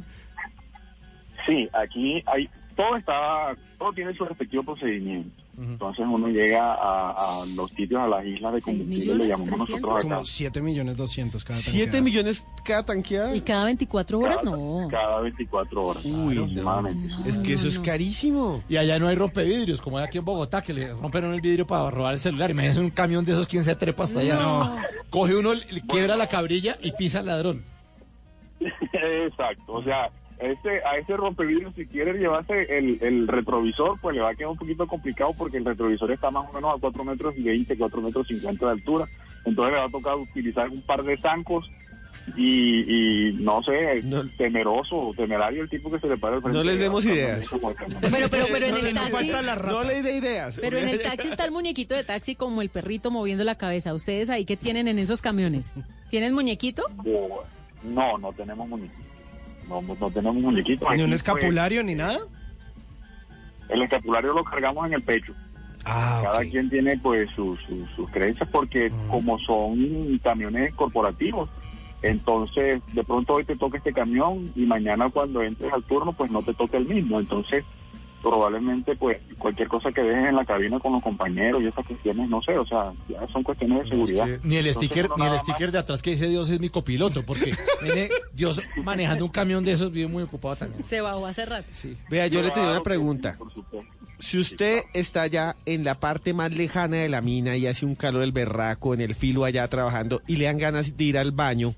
[1.48, 5.30] Sí, aquí hay todo está, todo tiene su respectivo procedimiento.
[5.62, 9.92] Entonces uno llega a, a los sitios, a las islas de combustible, le llamamos nosotros
[9.98, 10.02] acá.
[10.16, 12.02] como 7 millones 200 cada ¿Siete tanqueada.
[12.04, 13.36] millones cada tanqueada?
[13.36, 14.38] ¿Y cada 24 horas?
[14.44, 14.88] No.
[14.90, 16.06] Cada 24 horas.
[16.06, 16.88] Uy, no.
[17.26, 18.64] Es que eso es carísimo.
[18.70, 21.68] Y allá no hay rompevidrios, como hay aquí en Bogotá, que le rompen el vidrio
[21.68, 22.50] para robar el celular.
[22.52, 24.36] Imagínese un camión de esos, ¿quién se trepa hasta allá?
[24.40, 24.76] No.
[25.10, 27.64] Coge uno, le quiebra la cabrilla y pisa al ladrón.
[28.60, 30.10] Exacto, o sea,
[30.40, 34.52] este, a ese rompevidrio si quiere llevarse el, el retrovisor, pues le va a quedar
[34.52, 37.78] un poquito complicado porque el retrovisor está más o menos a 4 metros y 20,
[37.78, 39.08] 4 metros 50 de altura.
[39.46, 41.70] Entonces le va a tocar utilizar un par de zancos
[42.36, 44.02] y, y no sé,
[44.38, 46.58] temeroso o temerario el tipo que se le para el frente.
[46.58, 47.50] No les demos ideas.
[48.10, 49.32] Bueno, pero, pero en No, el no taxi...
[49.68, 50.58] No le dé ideas.
[50.62, 53.94] Pero en el taxi está el muñequito de taxi como el perrito moviendo la cabeza.
[53.94, 55.74] ¿Ustedes ahí qué tienen en esos camiones?
[56.10, 56.84] ¿Tienen muñequito?
[57.84, 59.09] No, no tenemos muñequito.
[59.70, 60.86] No, no tenemos muñequito.
[60.90, 62.18] Ni un Aquí, escapulario ni nada.
[62.18, 65.34] pues, el escapulario lo cargamos en el pecho.
[65.86, 71.50] Ah, Cada quien tiene pues sus, sus, sus creencias porque como son camiones corporativos,
[72.02, 76.32] entonces de pronto hoy te toca este camión y mañana cuando entres al turno pues
[76.32, 77.20] no te toca el mismo.
[77.20, 77.64] Entonces
[78.22, 82.30] probablemente pues cualquier cosa que dejes en la cabina con los compañeros y esas cuestiones,
[82.30, 84.28] no sé, o sea, ya son cuestiones de seguridad.
[84.44, 87.54] Ni el sticker, ni el sticker de atrás que dice Dios es mi copiloto, porque
[87.84, 90.84] viene Dios manejando un camión de esos, vive muy ocupado también.
[90.84, 91.68] Se bajó hace rato.
[92.10, 93.36] Vea, yo le tenía una sí, pregunta.
[93.38, 94.00] por supuesto.
[94.20, 97.96] Si usted está ya en la parte más lejana de la mina y hace un
[97.96, 101.32] calor del berraco en el filo allá trabajando y le dan ganas de ir al
[101.32, 101.74] baño,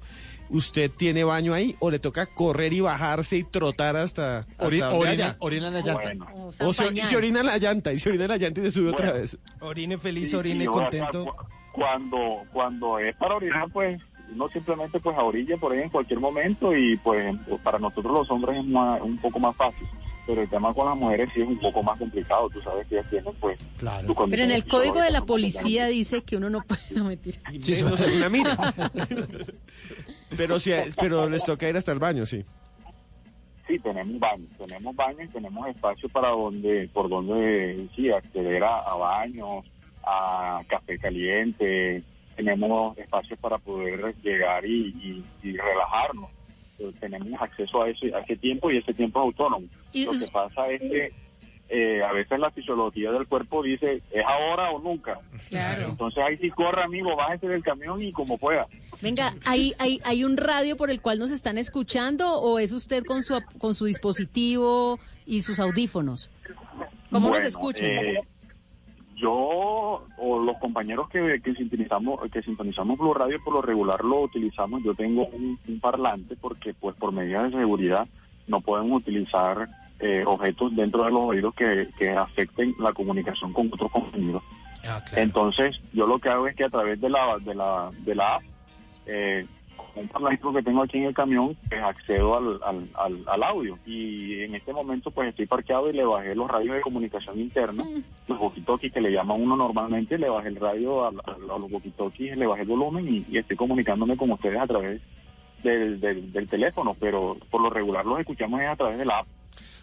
[0.51, 4.81] ¿usted tiene baño ahí o le toca correr y bajarse y trotar hasta, hasta Ori-
[4.83, 5.35] orina, haya?
[5.39, 6.01] orina en la llanta.
[6.03, 6.27] Bueno.
[6.33, 8.61] O O se, y se orina en la llanta, y se orina en la llanta
[8.61, 9.37] y se sube otra vez.
[9.61, 11.25] Orine feliz, Sí, orine contento.
[11.25, 13.99] cu- Cuando, cuando es para orinar, pues
[14.33, 18.29] uno simplemente pues a orilla por ahí en cualquier momento y pues para nosotros los
[18.31, 19.87] hombres es más- un poco más fácil.
[20.27, 22.47] Pero el tema con las mujeres sí es un poco más complicado.
[22.51, 24.13] Tú sabes que ellas tienen pues Claro.
[24.29, 26.79] Pero en el código de la policía dice que uno no puede...
[26.95, 27.37] No, mentira.
[27.59, 28.55] Sí, eso es una mira.
[30.37, 32.43] Pero, si, pero les toca ir hasta el baño, sí.
[33.67, 38.79] Sí, tenemos baño, tenemos baño y tenemos espacio para donde, por donde, sí, acceder a,
[38.79, 39.65] a baños,
[40.03, 42.03] a café caliente,
[42.35, 46.29] tenemos espacios para poder llegar y, y- y relajarnos.
[46.99, 49.67] Tenemos acceso a ese, a ese tiempo y ese tiempo es autónomo.
[49.93, 51.13] Lo que pasa es que
[51.73, 55.19] eh, a veces la fisiología del cuerpo dice, es ahora o nunca.
[55.49, 55.87] Claro.
[55.89, 58.67] Entonces ahí sí corre, amigo, bájese del camión y como pueda.
[59.01, 63.03] Venga, ¿hay, hay, ¿hay un radio por el cual nos están escuchando o es usted
[63.05, 66.29] con su, ap- con su dispositivo y sus audífonos?
[67.09, 67.89] ¿Cómo nos Bueno, escuchan?
[67.89, 68.19] eh,
[69.15, 69.31] yo
[70.17, 74.81] o los compañeros que, que sintonizamos que sintonizamos Blue Radio por lo regular lo utilizamos.
[74.83, 78.07] Yo tengo un, un parlante porque pues por medidas de seguridad
[78.47, 79.67] no podemos utilizar
[80.01, 84.43] eh, objetos dentro de los oídos que, que afecten la comunicación con otros compañeros.
[84.83, 88.15] Ah, Entonces yo lo que hago es que a través de la de la de
[88.15, 88.43] la app
[89.05, 89.45] eh,
[89.93, 93.43] con un parlantito que tengo aquí en el camión, pues accedo al, al, al, al
[93.43, 93.77] audio.
[93.85, 97.83] Y en este momento pues estoy parqueado y le bajé los radios de comunicación interna,
[98.27, 101.69] los walkie-talkies que le llama uno normalmente, le bajé el radio al- al- a, los
[101.71, 105.01] walkie-talkies, le bajé el volumen y, y estoy comunicándome con ustedes a través
[105.61, 109.19] del, del, del teléfono, pero por lo regular los escuchamos es a través de la
[109.19, 109.27] app.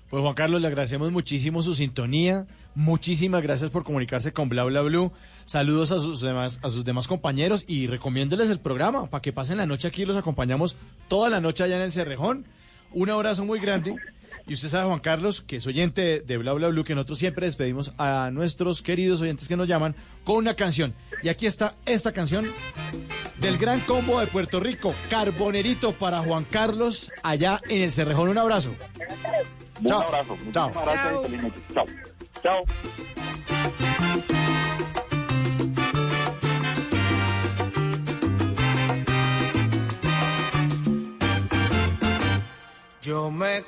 [0.08, 2.46] Pues Juan Carlos, le agradecemos muchísimo su sintonía.
[2.74, 5.12] Muchísimas gracias por comunicarse con Bla Bla Blue.
[5.44, 9.58] Saludos a sus demás, a sus demás compañeros y recomiéndeles el programa para que pasen
[9.58, 10.06] la noche aquí.
[10.06, 10.76] Los acompañamos
[11.08, 12.46] toda la noche allá en el Cerrejón.
[12.92, 13.96] Un abrazo muy grande.
[14.46, 17.44] Y usted sabe, Juan Carlos, que es oyente de Bla Bla Blue, que nosotros siempre
[17.44, 19.94] despedimos a nuestros queridos oyentes que nos llaman
[20.24, 20.94] con una canción.
[21.22, 22.46] Y aquí está esta canción
[23.42, 28.30] del gran combo de Puerto Rico, Carbonerito para Juan Carlos allá en el Cerrejón.
[28.30, 28.70] Un abrazo.
[29.80, 30.00] Un Chao.
[30.02, 30.36] abrazo.
[30.52, 30.72] Chao.
[30.72, 31.52] Noche.
[31.72, 31.86] Chao.
[32.42, 32.64] Chao.
[43.02, 43.62] Yo me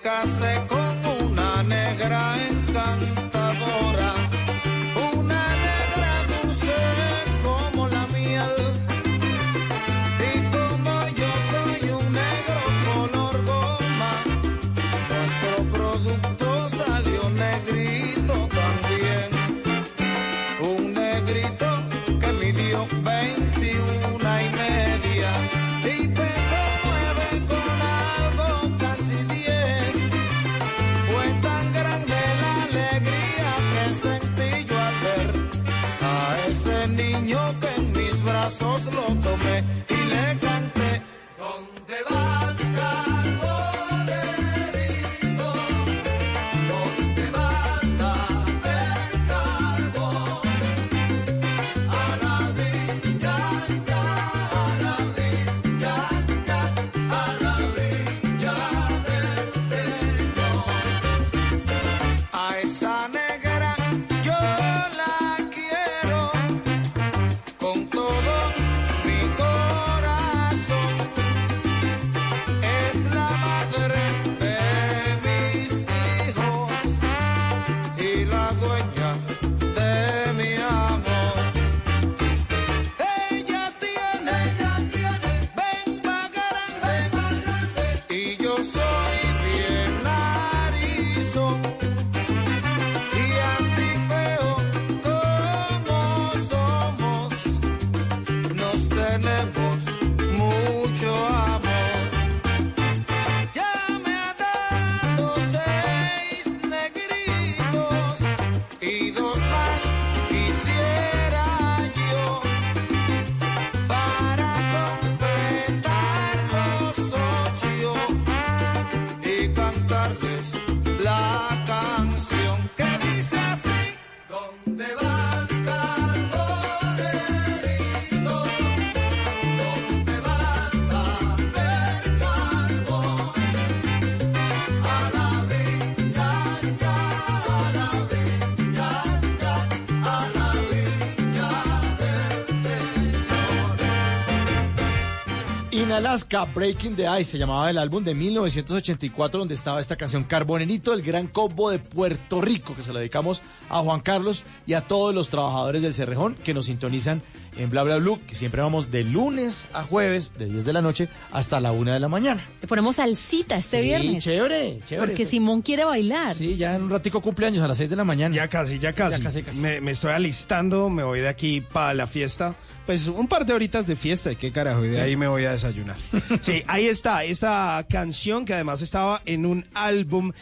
[146.11, 150.93] Alaska, Breaking the Ice se llamaba el álbum de 1984 donde estaba esta canción Carbonerito,
[150.93, 154.89] el gran combo de Puerto Rico, que se lo dedicamos a Juan Carlos y a
[154.89, 157.23] todos los trabajadores del Cerrejón que nos sintonizan
[157.57, 160.82] en Bla Bla Blue, que siempre vamos de lunes a jueves, de 10 de la
[160.82, 162.46] noche hasta la 1 de la mañana.
[162.61, 164.24] Te ponemos salsita este Sí, viernes.
[164.24, 165.07] chévere, chévere.
[165.09, 166.34] Porque Simón quiere bailar.
[166.36, 168.34] Sí, ya en un ratico cumpleaños a las 6 de la mañana.
[168.34, 169.18] Ya casi, ya casi.
[169.18, 169.59] Ya casi, casi.
[169.61, 172.55] Me, me estoy alistando, me voy de aquí para la fiesta.
[172.86, 174.84] Pues un par de horitas de fiesta, ¿y qué carajo?
[174.84, 175.01] Y de Sí.
[175.01, 175.96] ahí me voy a desayunar.
[176.40, 180.32] Sí, ahí está, esta canción que además estaba en un álbum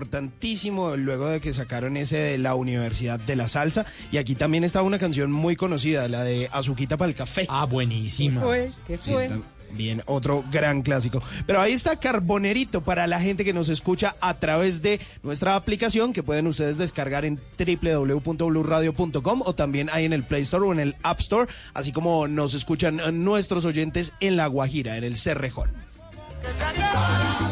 [0.00, 3.86] importantísimo luego de que sacaron ese de la Universidad de la Salsa.
[4.12, 7.46] Y aquí también está una canción muy conocida, la de Azuquita para el Café.
[7.48, 8.40] Ah, buenísima.
[8.40, 8.70] fue?
[8.86, 9.28] ¿Qué fue?
[9.72, 11.22] Bien, otro gran clásico.
[11.46, 16.12] Pero ahí está Carbonerito para la gente que nos escucha a través de nuestra aplicación
[16.12, 20.80] que pueden ustedes descargar en www.bluradio.com o también hay en el Play Store o en
[20.80, 25.16] el App Store, así como nos escuchan eh, nuestros oyentes en La Guajira, en el
[25.16, 25.70] Cerrejón.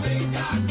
[0.04, 0.67] En Bla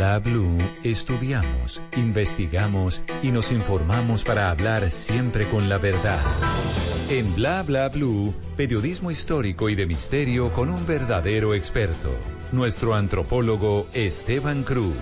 [0.00, 6.18] Bla Blue estudiamos, investigamos y nos informamos para hablar siempre con la verdad.
[7.10, 12.14] En Bla Bla Blue, periodismo histórico y de misterio con un verdadero experto,
[12.50, 14.96] nuestro antropólogo Esteban Cruz.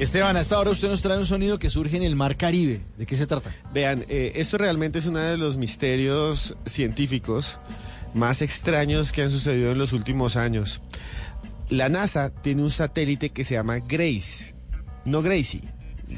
[0.00, 2.80] Esteban, a esta hora usted nos trae un sonido que surge en el mar Caribe.
[2.98, 3.54] ¿De qué se trata?
[3.72, 7.60] Vean, eh, esto realmente es uno de los misterios científicos
[8.12, 10.80] más extraños que han sucedido en los últimos años.
[11.68, 14.54] La NASA tiene un satélite que se llama Grace,
[15.04, 15.62] no Gracie,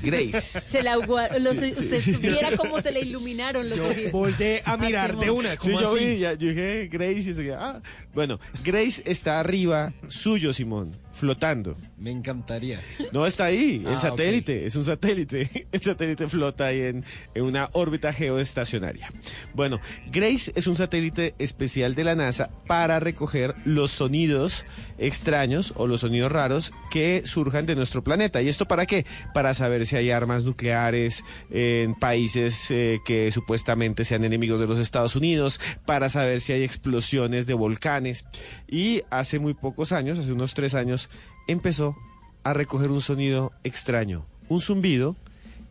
[0.03, 0.61] Grace.
[0.61, 2.13] Se la gua- los- Sí, sí, usted sí.
[2.15, 4.13] supiera cómo se le iluminaron los Yo ojitos.
[4.13, 6.05] volteé a mirar de una, Sí, como yo así.
[6.05, 7.81] vi, ya- yo dije Grace y se ah.
[8.13, 11.77] Bueno, Grace está arriba suyo, Simón, flotando.
[11.99, 12.81] Me encantaría.
[13.13, 15.67] No está ahí, el Ah, satélite, es un satélite.
[15.73, 17.05] El satélite flota ahí en,
[17.35, 19.11] en una órbita geoestacionaria.
[19.55, 24.65] Bueno, Grace es un satélite especial de la NASA para recoger los sonidos
[24.99, 28.41] extraños o los sonidos raros que surjan de nuestro planeta.
[28.43, 29.05] ¿Y esto para qué?
[29.35, 34.79] Para saber si hay armas nucleares en países eh, que supuestamente sean enemigos de los
[34.79, 38.25] Estados Unidos, para saber si hay explosiones de volcanes.
[38.69, 41.08] Y hace muy pocos años, hace unos tres años,
[41.49, 41.97] empezó
[42.45, 45.17] a recoger un sonido extraño, un zumbido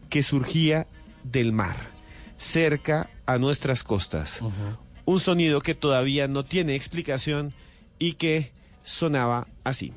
[0.09, 0.87] que surgía
[1.23, 1.77] del mar,
[2.37, 4.41] cerca a nuestras costas.
[5.05, 7.53] Un sonido que todavía no tiene explicación
[7.99, 8.51] y que
[8.83, 9.93] sonaba así.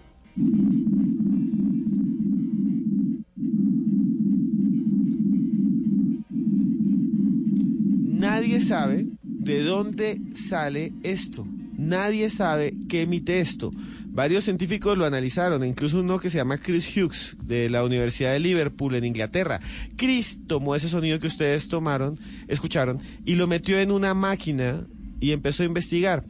[8.07, 11.47] Nadie sabe de dónde sale esto.
[11.77, 13.71] Nadie sabe qué emite esto.
[14.13, 18.41] Varios científicos lo analizaron, incluso uno que se llama Chris Hughes de la Universidad de
[18.41, 19.61] Liverpool en Inglaterra.
[19.97, 24.85] Chris tomó ese sonido que ustedes tomaron, escucharon, y lo metió en una máquina
[25.21, 26.25] y empezó a investigar.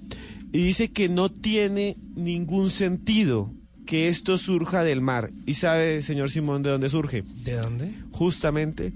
[0.53, 3.55] Y dice que no tiene ningún sentido
[3.87, 5.31] que esto surja del mar.
[5.47, 7.25] ¿Y sabe, señor Simón, de dónde surge?
[7.45, 7.95] ¿De dónde?
[8.13, 8.93] Justamente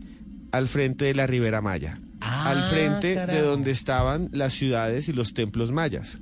[0.52, 2.00] al frente de la Ribera Maya.
[2.20, 6.20] Ah, al frente de donde estaban las ciudades y los templos mayas.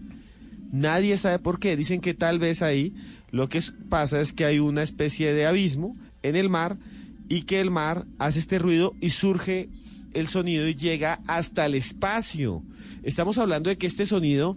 [0.72, 1.76] Nadie sabe por qué.
[1.76, 2.94] Dicen que tal vez ahí
[3.30, 6.78] lo que pasa es que hay una especie de abismo en el mar
[7.28, 9.68] y que el mar hace este ruido y surge
[10.14, 12.62] el sonido y llega hasta el espacio.
[13.02, 14.56] Estamos hablando de que este sonido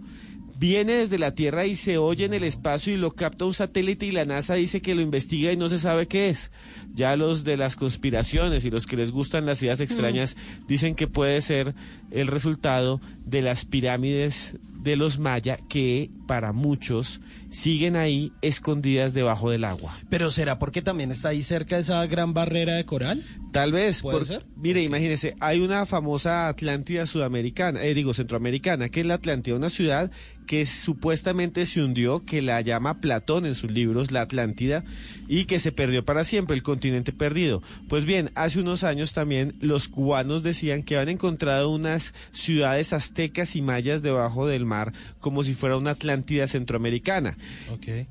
[0.58, 4.06] viene desde la Tierra y se oye en el espacio y lo capta un satélite
[4.06, 6.50] y la NASA dice que lo investiga y no se sabe qué es.
[6.94, 10.36] Ya los de las conspiraciones y los que les gustan las ideas extrañas
[10.66, 11.74] dicen que puede ser
[12.10, 14.56] el resultado de las pirámides
[14.86, 17.20] de los maya que para muchos
[17.50, 19.92] siguen ahí escondidas debajo del agua.
[20.08, 23.20] Pero ¿será porque también está ahí cerca esa gran barrera de coral?
[23.52, 24.00] Tal vez.
[24.02, 24.46] ¿Puede por- ser?
[24.56, 29.70] Mire, imagínese, hay una famosa Atlántida sudamericana, eh, digo centroamericana, que es la Atlántida, una
[29.70, 30.10] ciudad
[30.46, 34.84] que supuestamente se hundió, que la llama Platón en sus libros, la Atlántida,
[35.28, 37.62] y que se perdió para siempre, el continente perdido.
[37.88, 43.56] Pues bien, hace unos años también los cubanos decían que habían encontrado unas ciudades aztecas
[43.56, 47.36] y mayas debajo del mar, como si fuera una Atlántida centroamericana.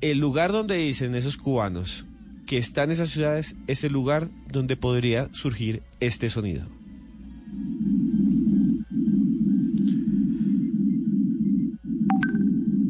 [0.00, 2.04] El lugar donde dicen esos cubanos
[2.46, 6.66] que están esas ciudades es el lugar donde podría surgir este sonido.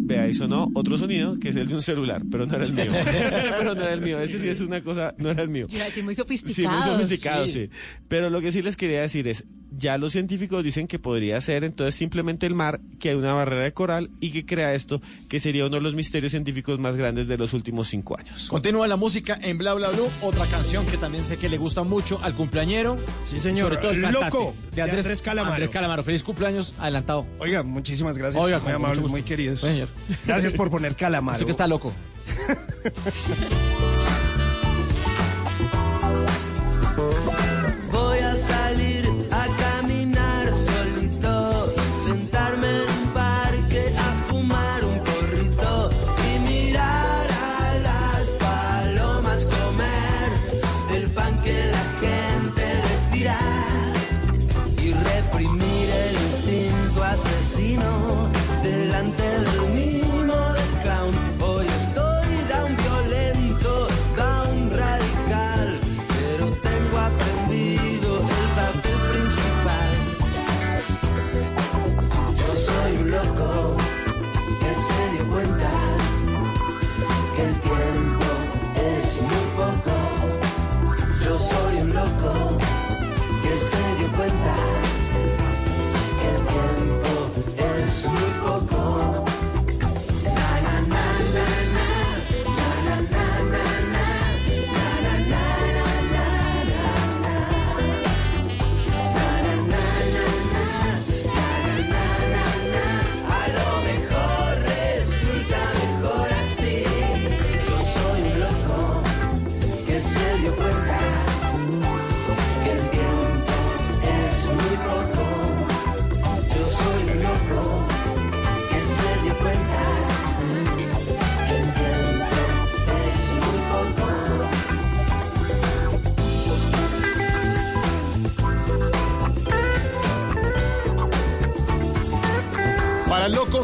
[0.06, 2.84] Vea, sonó otro sonido que es el de un celular, pero no era el mío.
[3.58, 4.20] pero no era el mío.
[4.20, 5.66] Ese sí es una cosa, no era el mío.
[5.68, 6.84] Decir muy Sí, sofisticados.
[6.86, 7.70] muy sofisticado, sí.
[8.06, 9.44] Pero lo que sí les quería decir es,
[9.76, 13.64] ya los científicos dicen que podría ser entonces simplemente el mar, que hay una barrera
[13.64, 17.26] de coral y que crea esto, que sería uno de los misterios científicos más grandes
[17.26, 18.46] de los últimos cinco años.
[18.48, 21.82] Continúa la música en Bla Bla Blue, otra canción que también sé que le gusta
[21.82, 22.96] mucho al cumpleañero.
[23.28, 23.70] Sí, señor.
[23.70, 25.54] Sobre todo el Loco, cantante, de Andrés Calamaro.
[25.54, 27.26] Andrés Calamaro, feliz cumpleaños adelantado.
[27.40, 28.42] Oiga, muchísimas gracias.
[28.42, 29.60] Oiga, muy amables, muy queridos.
[29.60, 29.88] Señor.
[30.24, 31.36] Gracias por poner calamaro.
[31.36, 31.92] Usted que está loco.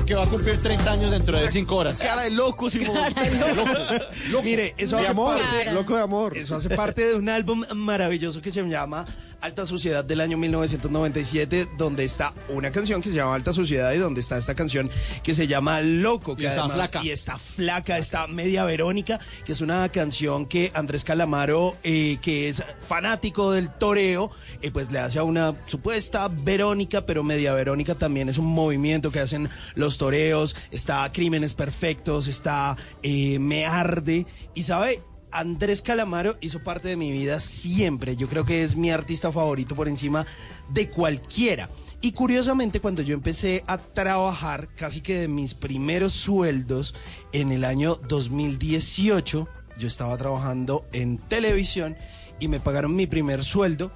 [0.07, 1.98] que va a cumplir 30 años dentro de 5 horas.
[2.00, 2.96] Cara de loco, Simón.
[4.44, 6.36] Mire, eso De hace amor, parte, loco de amor.
[6.36, 9.05] Eso hace parte de un álbum maravilloso que se llama
[9.40, 13.98] Alta Sociedad del año 1997, donde está una canción que se llama Alta Sociedad y
[13.98, 14.90] donde está esta canción
[15.22, 16.36] que se llama Loco.
[16.36, 17.05] Que Y está flaca.
[17.05, 22.48] Y está flaca, está media Verónica, que es una canción que Andrés Calamaro, eh, que
[22.48, 24.30] es fanático del toreo,
[24.61, 29.11] eh, pues le hace a una supuesta Verónica, pero media Verónica también es un movimiento
[29.11, 36.36] que hacen los toreos, está Crímenes Perfectos, está eh, Me Arde, y sabe, Andrés Calamaro
[36.40, 38.16] hizo parte de mi vida siempre.
[38.16, 40.26] Yo creo que es mi artista favorito por encima
[40.68, 41.70] de cualquiera.
[42.03, 46.95] Y curiosamente, cuando yo empecé a trabajar, casi que de mis primeros sueldos,
[47.32, 51.97] en el año 2018, yo estaba trabajando en televisión
[52.38, 53.90] y me pagaron mi primer sueldo.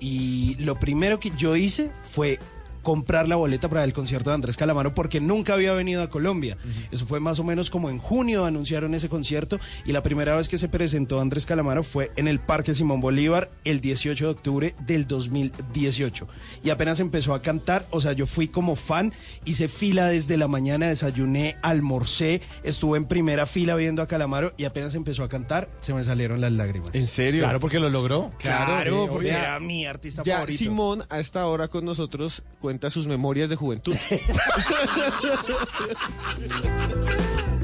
[0.00, 2.40] Y lo primero que yo hice fue
[2.84, 6.56] comprar la boleta para el concierto de Andrés Calamaro porque nunca había venido a Colombia.
[6.92, 10.46] Eso fue más o menos como en junio anunciaron ese concierto y la primera vez
[10.46, 14.74] que se presentó Andrés Calamaro fue en el Parque Simón Bolívar el 18 de octubre
[14.86, 16.28] del 2018.
[16.62, 19.12] Y apenas empezó a cantar, o sea, yo fui como fan,
[19.44, 24.64] hice fila desde la mañana, desayuné, almorcé, estuve en primera fila viendo a Calamaro y
[24.64, 26.90] apenas empezó a cantar, se me salieron las lágrimas.
[26.92, 27.42] ¿En serio?
[27.42, 28.32] Claro, porque lo logró.
[28.38, 30.58] Claro, porque era mi artista Ya favorito.
[30.58, 32.42] Simón a esta hora con nosotros
[32.90, 33.94] sus memorias de juventud.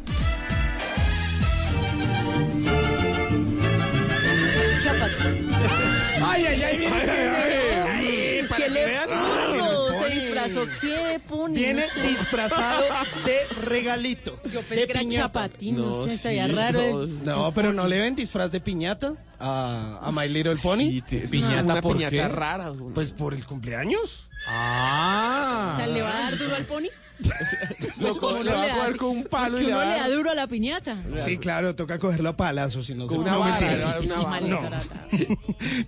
[10.65, 10.79] Disfrazó.
[10.81, 11.55] ¿Qué pone?
[11.55, 12.07] Viene No sé.
[12.07, 12.83] disfrazado
[13.25, 14.39] de regalito.
[14.45, 15.25] Yo pensé de que era piñata.
[15.27, 17.05] chapatín, no, No, sé, sí, raro.
[17.23, 20.77] No, pero no le ven disfraz de piñata a, a My Little Pony.
[20.89, 22.27] Sí, te- es Piñata, una ¿por piñata qué?
[22.27, 22.71] rara.
[22.93, 24.27] Pues por el cumpleaños.
[24.47, 25.71] Ah.
[25.73, 26.87] O sea, ¿le va a dar duro al pony?
[27.99, 29.85] Lo co- Uno le va a coger con un palo y le uno va a
[29.85, 30.97] le da dar- duro a la piñata.
[31.25, 33.95] Sí, claro, toca cogerlo a palazos, si no Con se- una no, vara, mentiras.
[34.05, 34.47] una vara.
[34.47, 34.61] No.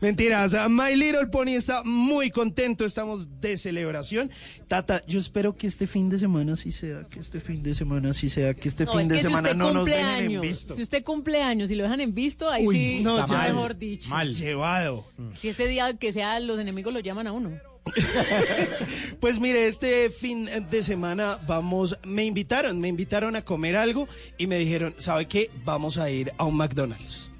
[0.01, 4.29] Mentiras, My Little Pony está muy contento, estamos de celebración.
[4.67, 8.13] Tata, yo espero que este fin de semana sí sea, que este fin de semana
[8.13, 9.95] sí sea, que este No, fin es de que si semana usted no nos cumple
[9.95, 10.75] dejen en años, visto.
[10.75, 13.53] si usted cumple años y lo dejan en visto, ahí Uy, sí, no, está ya.
[13.53, 14.09] mejor dicho.
[14.09, 14.33] Mal.
[14.33, 15.05] Llevado.
[15.35, 17.51] Si ese día que sea los enemigos lo llaman a uno.
[19.19, 24.07] Pues mire, este fin de semana vamos, me invitaron, me invitaron a comer algo
[24.37, 25.49] y me dijeron, ¿sabe qué?
[25.63, 27.32] Vamos a ir a un McDonald's.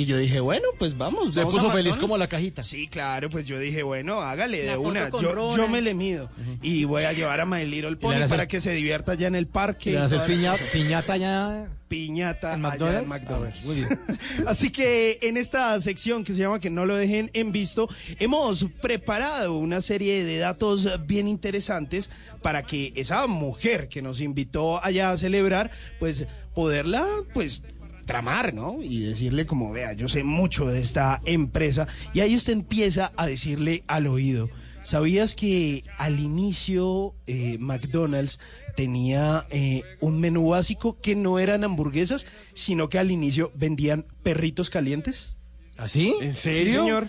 [0.00, 1.34] Y yo dije, bueno, pues vamos.
[1.34, 2.62] Se vamos puso a feliz como la cajita.
[2.62, 5.10] Sí, claro, pues yo dije, bueno, hágale La de una.
[5.10, 6.30] Yo, me le mido
[6.62, 9.34] y voy a llevar a My Little Pony hacer- para que se divierta allá en
[9.34, 9.90] el parque.
[9.90, 13.02] ¿Le van a y hacer piña- piñata ya Piñata en McDonald's?
[13.02, 13.58] en McDonald's.
[13.62, 13.98] Ah, muy bien.
[14.46, 17.88] Así que en esta sección que se llama Que no lo dejen en visto,
[18.20, 22.08] hemos preparado una serie de datos bien interesantes
[22.42, 27.62] para que esa mujer que nos invitó allá a celebrar, pues poderla, pues
[28.10, 28.78] tramar, ¿no?
[28.82, 31.86] Y decirle como, vea, yo sé mucho de esta empresa.
[32.12, 34.50] Y ahí usted empieza a decirle al oído,
[34.82, 38.40] ¿sabías que al inicio eh, McDonald's
[38.74, 44.70] tenía eh, un menú básico que no eran hamburguesas, sino que al inicio vendían perritos
[44.70, 45.36] calientes?
[45.76, 46.12] ¿Así?
[46.20, 46.80] ¿En Sí, serio?
[46.80, 47.08] señor.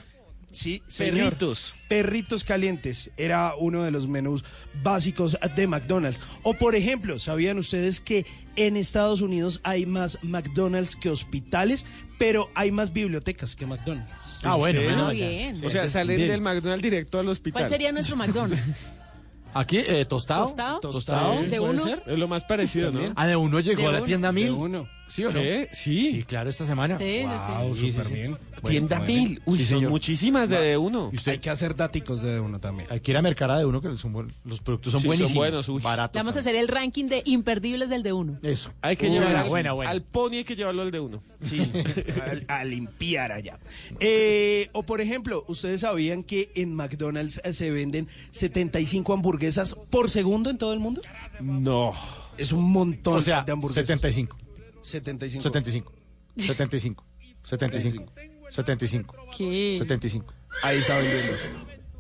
[0.52, 1.30] Sí, señor.
[1.36, 1.74] Perritos.
[1.88, 4.44] Perritos calientes era uno de los menús
[4.84, 6.20] básicos de McDonald's.
[6.44, 8.26] O por ejemplo, ¿sabían ustedes que
[8.58, 11.86] en Estados Unidos hay más McDonald's que hospitales,
[12.20, 14.42] pero hay más bibliotecas que McDonald's?
[14.44, 15.64] Ah, bueno, bueno, Ah, bien.
[15.66, 16.30] O sea, salen Bien.
[16.30, 17.62] del McDonald's directo al hospital.
[17.62, 18.74] ¿Cuál sería nuestro McDonald's?
[19.54, 20.46] Aquí, eh, tostado.
[20.48, 20.80] ¿Tostado?
[20.80, 21.42] Tostado.
[21.42, 21.84] ¿De ¿puede uno?
[21.84, 22.04] ser?
[22.08, 23.12] Es lo más parecido, ¿no?
[23.18, 24.06] Ah, de uno llegó De a la uno.
[24.06, 24.52] tienda De mil.
[24.52, 24.88] uno.
[25.12, 25.40] ¿Sí o no?
[25.74, 26.12] Sí.
[26.12, 26.98] Sí, claro, esta semana.
[26.98, 28.14] Sí, sí, Wow, Sí, sí, súper sí.
[28.14, 28.38] bien.
[28.66, 29.42] Tienda Bueno, mil.
[29.46, 29.90] Uy, Sí, son señor.
[29.92, 31.10] muchísimas de, de uno.
[31.12, 32.88] Y usted Hay que hacer dáticos de uno también.
[32.92, 35.10] hay que ir a Mercada de uno, que son buen- los productos son Sí, son
[35.10, 35.36] buenísimos.
[35.36, 35.82] buenos, uy.
[35.82, 36.20] Baratos.
[36.20, 38.38] Vamos a hacer el ranking de imperdibles del de uno.
[38.44, 38.72] Eso.
[38.82, 39.92] Hay que Uy, llevar buena, al, buena, buena.
[39.92, 41.24] al pony hay que llevarlo al de uno.
[41.42, 41.60] Sí,
[42.48, 43.58] a, a limpiar allá.
[44.00, 50.10] Eh, o por ejemplo, ¿ustedes sabían que en McDonald's eh, se venden 75 hamburguesas por
[50.12, 51.02] segundo en todo el mundo?
[51.42, 51.92] No.
[52.38, 53.86] Es un montón O sea, de hamburguesas.
[53.88, 54.38] 75.
[54.82, 55.42] 75.
[55.42, 55.92] 75.
[56.38, 57.04] 75.
[57.44, 58.14] 75.
[58.50, 59.16] 75.
[59.38, 59.76] ¿Qué?
[59.80, 60.34] 75.
[60.64, 61.34] Ahí está vendiendo.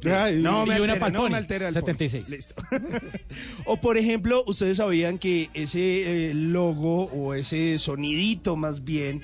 [0.03, 1.81] Ay, no, y me altera, no me altera el pony.
[1.81, 2.29] 76.
[2.29, 2.55] Listo.
[3.65, 9.21] o por ejemplo, ¿ustedes sabían que ese eh, logo o ese sonidito más bien,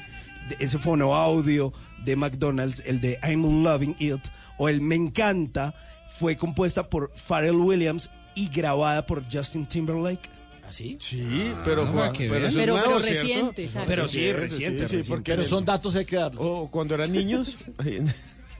[0.49, 1.73] de ese fono audio
[2.05, 4.21] de McDonald's, el de I'm Loving It
[4.57, 5.73] o el Me Encanta,
[6.15, 10.29] fue compuesta por Pharrell Williams y grabada por Justin Timberlake?
[10.67, 10.97] ¿Así?
[10.99, 12.43] Sí, pero, Ah, Juan, que pero vean.
[12.49, 13.21] eso es Pero, nuevo, pero ¿cierto?
[13.23, 13.87] reciente, exacto.
[13.87, 15.07] Pero sí, reciente, sí, reciente.
[15.09, 16.43] porque Pero son datos hay que darlos.
[16.45, 17.55] o cuando eran niños.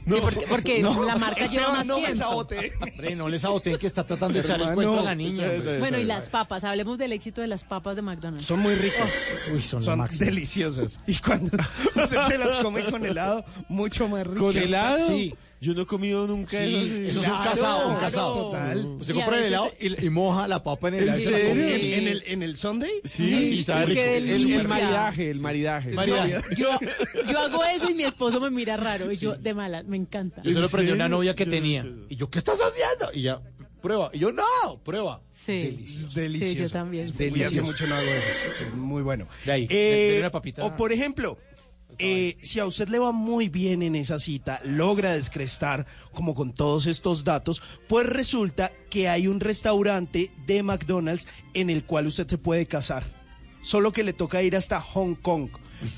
[0.08, 2.24] Sí, porque, porque la marca lleva más no me tiempo.
[2.24, 2.72] sabote.
[2.80, 5.50] Hombre, no les saboteen que está tratando de echar el cuento a la niña.
[5.54, 5.80] hombre.
[5.80, 6.64] Bueno, y las papas.
[6.64, 8.46] Hablemos del éxito de las papas de McDonald's.
[8.48, 9.12] Son muy ricas.
[9.54, 11.02] Uy, son, Son deliciosas.
[11.08, 11.52] Y cuando
[11.94, 14.40] usted se las come con helado, mucho más ricas.
[14.44, 15.08] ¿Con helado?
[15.10, 15.36] Sí.
[15.60, 16.96] Yo no he comido nunca Sí, eso.
[16.96, 18.34] eso es un Claro, casado, un casado.
[18.34, 18.86] Total.
[19.00, 21.94] Usted Y a compra el helado y, y moja la papa en el ¿En Sí.
[21.94, 22.92] el, ¿En el Sunday?
[23.04, 24.60] Sí, sí, sabe qué rico.
[24.62, 25.92] El, maridaje, el maridaje.
[26.56, 26.70] Yo,
[27.32, 29.12] yo hago eso y mi esposo me mira raro.
[29.12, 30.42] Y yo, de mala, me encanta.
[30.44, 31.86] yo se lo prendí a una novia que tenía.
[32.10, 33.12] Y yo, ¿qué estás haciendo?
[33.14, 33.42] Y ya,
[33.82, 34.12] prueba.
[34.14, 34.44] Y yo, no,
[34.84, 35.22] prueba.
[35.32, 35.88] Sí.
[36.14, 36.50] Delicioso.
[36.52, 37.12] Sí, yo también.
[37.14, 37.30] sí.
[37.34, 38.76] Uy, hace mucho no hago eso.
[38.76, 39.28] Muy bueno.
[39.46, 40.64] De ahí, Eh, de una papita.
[40.66, 41.38] O por ejemplo,
[42.00, 46.54] eh, si a usted le va muy bien en esa cita, logra descrestar como con
[46.54, 52.28] todos estos datos, pues resulta que hay un restaurante de McDonald's en el cual usted
[52.28, 53.04] se puede casar.
[53.62, 55.50] Solo que le toca ir hasta Hong Kong.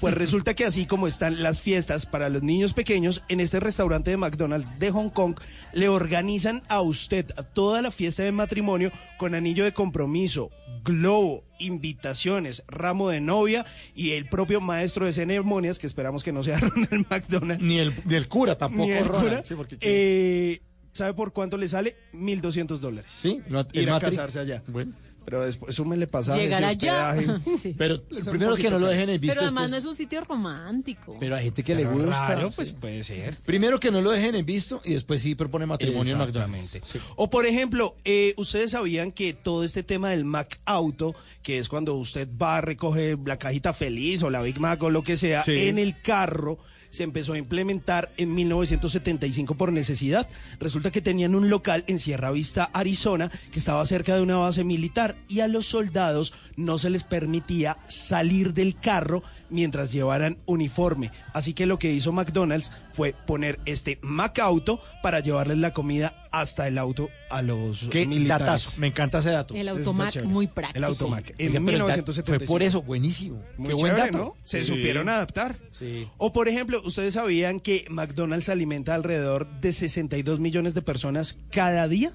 [0.01, 4.11] Pues resulta que así como están las fiestas para los niños pequeños, en este restaurante
[4.11, 5.35] de McDonald's de Hong Kong
[5.73, 10.51] le organizan a usted toda la fiesta de matrimonio con anillo de compromiso,
[10.83, 13.65] globo, invitaciones, ramo de novia
[13.95, 17.61] y el propio maestro de ceremonias, que esperamos que no sea Ronald McDonald.
[17.61, 19.29] Ni el, ni el cura tampoco, ni el Ronald.
[19.29, 19.45] cura.
[19.45, 20.61] Sí, porque Eh,
[20.91, 21.95] ¿Sabe por cuánto le sale?
[22.13, 23.11] 1.200 dólares.
[23.15, 23.41] Sí,
[23.73, 24.63] el Ir a casarse allá.
[24.67, 24.93] Bueno.
[25.29, 27.15] Pero después eso me le pasa Llegar allá.
[27.61, 27.75] Sí.
[27.77, 29.35] Pero primero que no lo dejen en visto.
[29.35, 31.17] Pero además no después- es un sitio romántico.
[31.19, 32.39] Pero hay gente que le gusta.
[32.39, 32.53] sí.
[32.55, 33.37] pues puede ser.
[33.45, 36.79] Primero que no lo dejen en visto y después sí propone matrimonio en McDonald's.
[37.15, 41.13] O por ejemplo, eh, ustedes sabían que todo este tema del Mac Auto,
[41.43, 44.89] que es cuando usted va a recoger la cajita feliz o la Big Mac o
[44.89, 45.53] lo que sea, Sí.
[45.55, 46.57] en el carro
[46.89, 50.27] se empezó a implementar en 1975 por necesidad.
[50.59, 54.63] Resulta que tenían un local en Sierra Vista, Arizona, que estaba cerca de una base
[54.63, 61.11] militar y a los soldados no se les permitía salir del carro mientras llevaran uniforme.
[61.33, 66.67] Así que lo que hizo McDonald's fue poner este Macauto para llevarles la comida hasta
[66.67, 68.45] el auto a los Qué militares.
[68.47, 69.53] datazo, me encanta ese dato.
[69.55, 70.77] El automac muy práctico.
[70.77, 71.29] El automac.
[71.31, 72.45] En pero el da- 1975.
[72.45, 73.41] Fue por eso, buenísimo.
[73.57, 74.17] Muy Qué buen chévere, dato.
[74.17, 74.35] ¿no?
[74.43, 74.67] Se Sí.
[74.67, 75.57] supieron adaptar.
[75.71, 76.07] Sí.
[76.17, 81.87] O por ejemplo, ustedes sabían que McDonald's alimenta alrededor de 62 millones de personas cada
[81.87, 82.13] día.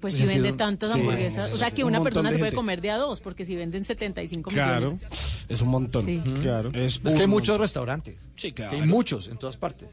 [0.00, 0.56] Pues si vende 62.
[0.56, 2.56] tantas Sí, hamburguesas, o sea que un una persona se puede gente.
[2.56, 4.92] comer de a dos, porque si venden 75 Claro.
[4.92, 5.37] millones.
[5.48, 6.04] Es un montón.
[6.04, 6.22] Sí.
[6.42, 6.70] Claro.
[6.74, 8.16] Es que hay muchos restaurantes.
[8.36, 8.76] Sí, claro.
[8.76, 9.88] Hay muchos en todas partes.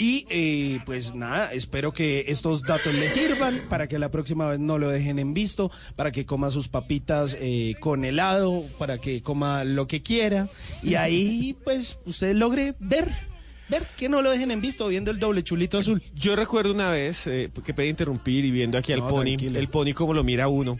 [0.00, 4.60] Y eh, pues nada, espero que estos datos les sirvan para que la próxima vez
[4.60, 9.22] no lo dejen en visto, para que coma sus papitas eh, con helado, para que
[9.22, 10.48] coma lo que quiera.
[10.84, 13.10] Y ahí pues usted logre ver,
[13.68, 16.00] ver que no lo dejen en visto viendo el doble chulito azul.
[16.14, 19.58] Yo recuerdo una vez eh, que pedí interrumpir y viendo aquí al No, pony, tranquilo.
[19.58, 20.78] el pony como lo mira uno.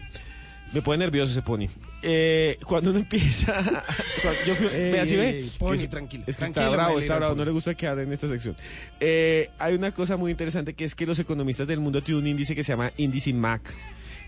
[0.71, 1.65] Me pone nervioso ese pony.
[2.03, 3.53] Eh, cuando uno empieza.
[4.21, 5.29] cuando yo Ey, ve, así ve.
[5.39, 7.35] ey, pony, Es- tranquilo, Es que tranquilo, está bravo, está bravo.
[7.35, 8.55] No le gusta quedar en esta sección.
[8.99, 12.27] Eh, hay una cosa muy interesante que es que los economistas del mundo tienen un
[12.29, 13.73] índice que se llama índice MAC.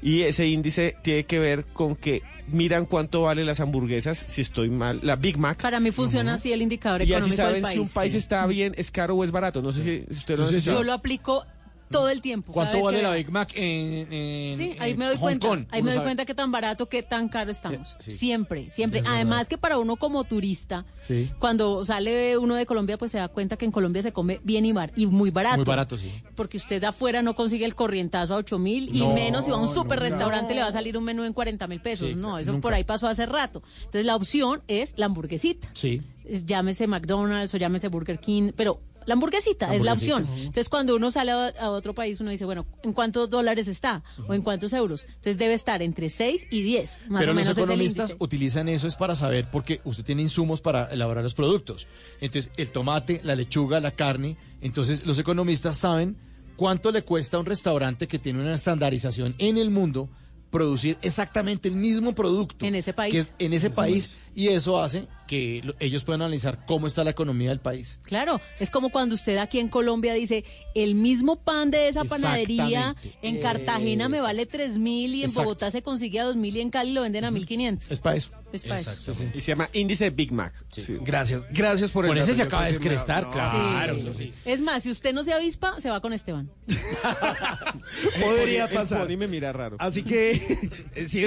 [0.03, 4.71] Y ese índice tiene que ver con que miran cuánto valen las hamburguesas, si estoy
[4.71, 5.61] mal, la Big Mac.
[5.61, 7.73] Para mí funciona así el indicador Y así económico del saben país.
[7.75, 9.61] si un país está bien, es caro o es barato.
[9.61, 10.69] No sé si usted lo Sí, sí, sí.
[10.71, 11.45] Yo lo aplico
[11.91, 12.51] todo el tiempo.
[12.53, 13.11] ¿Cuánto vale que la.
[13.13, 15.47] Big Mac en, en- Sí, en ahí me doy Hong cuenta.
[15.47, 15.65] Kong?
[15.71, 16.07] Ahí me doy sabe.
[16.07, 17.95] cuenta qué tan barato, qué tan caro estamos.
[17.99, 18.11] sí.
[18.11, 18.99] Siempre, siempre.
[19.01, 19.47] Es Además verdad.
[19.49, 21.31] que para uno como turista, Sí.
[21.39, 24.65] cuando sale uno de Colombia, pues se da cuenta que en Colombia se come bien
[24.65, 25.57] y, bar- y muy barato.
[25.57, 26.11] Muy barato, sí.
[26.35, 29.51] Porque usted de afuera no consigue el corrientazo a 8 mil y No, menos si
[29.51, 32.15] va a un super restaurante le va a salir un menú en 40 mil pesos.
[32.15, 32.61] No, eso nunca.
[32.61, 33.61] por ahí pasó hace rato.
[33.79, 35.69] Entonces la opción es la hamburguesita.
[35.73, 36.01] Sí.
[36.25, 40.28] Es- llámese McDonald's o llámese Burger King, pero la hamburguesita, La es la opción.
[40.38, 44.04] Entonces, cuando uno sale a, a otro país, uno dice, bueno, ¿en cuántos dólares está?
[44.28, 45.04] ¿O en cuántos euros?
[45.08, 48.16] Entonces, debe estar entre 6 y 10, más Pero o menos los es el economistas
[48.20, 51.88] utilizan eso es para saber porque usted tiene insumos para elaborar los productos.
[52.20, 54.38] Entonces, el tomate, la lechuga, la carne.
[54.62, 56.18] Entonces, los economistas saben
[56.56, 60.10] cuánto le cuesta a un restaurante que tiene una estandarización en el mundo
[60.52, 63.12] producir exactamente el mismo producto En ese país.
[63.14, 67.05] que es en ese país y eso hace que lo- ellos puedan analizar cómo está
[67.05, 67.99] la economía del país.
[68.03, 70.43] Claro, es como cuando usted aquí en Colombia dice,
[70.75, 75.43] el mismo pan de esa panadería en Cartagena me vale 3 mil y en Exacto.
[75.43, 77.89] Bogotá se consigue a 2 mil y en Cali lo venden a 1500.
[77.91, 78.29] Es para eso.
[78.51, 79.13] Es para eso.
[79.34, 80.53] Y se llama índice Big Mac.
[80.67, 80.86] Sí.
[80.99, 83.95] Gracias, gracias por el Con ese se acaba de descrestar, no, claro.
[83.95, 84.01] Sí.
[84.01, 84.34] eso sí.
[84.43, 86.51] Es más, si usted no se avispa, se va con Esteban.
[88.21, 89.03] Podría pasar.
[89.07, 89.77] pony me mira raro.
[89.79, 91.25] Así que, ¿sí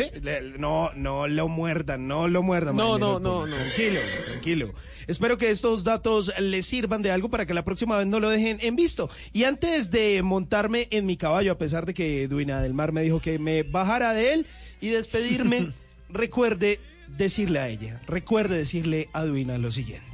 [0.59, 2.77] No, no lo muerdan, no lo muerdan.
[2.77, 3.51] No, no, no, pony.
[3.51, 3.57] no.
[4.01, 4.75] Tranquilo, tranquilo.
[5.07, 8.31] Espero que estos datos les sirvan de algo para que la próxima vez no lo
[8.31, 9.11] dejen en visto.
[9.33, 13.03] Y antes de montarme en mi caballo, a pesar de que Duina del Mar me
[13.03, 14.47] dijo que me bajara de él
[14.81, 15.73] y despedirme,
[16.09, 20.05] recuerde decirle a ella, recuerde decirle a Duina lo siguiente.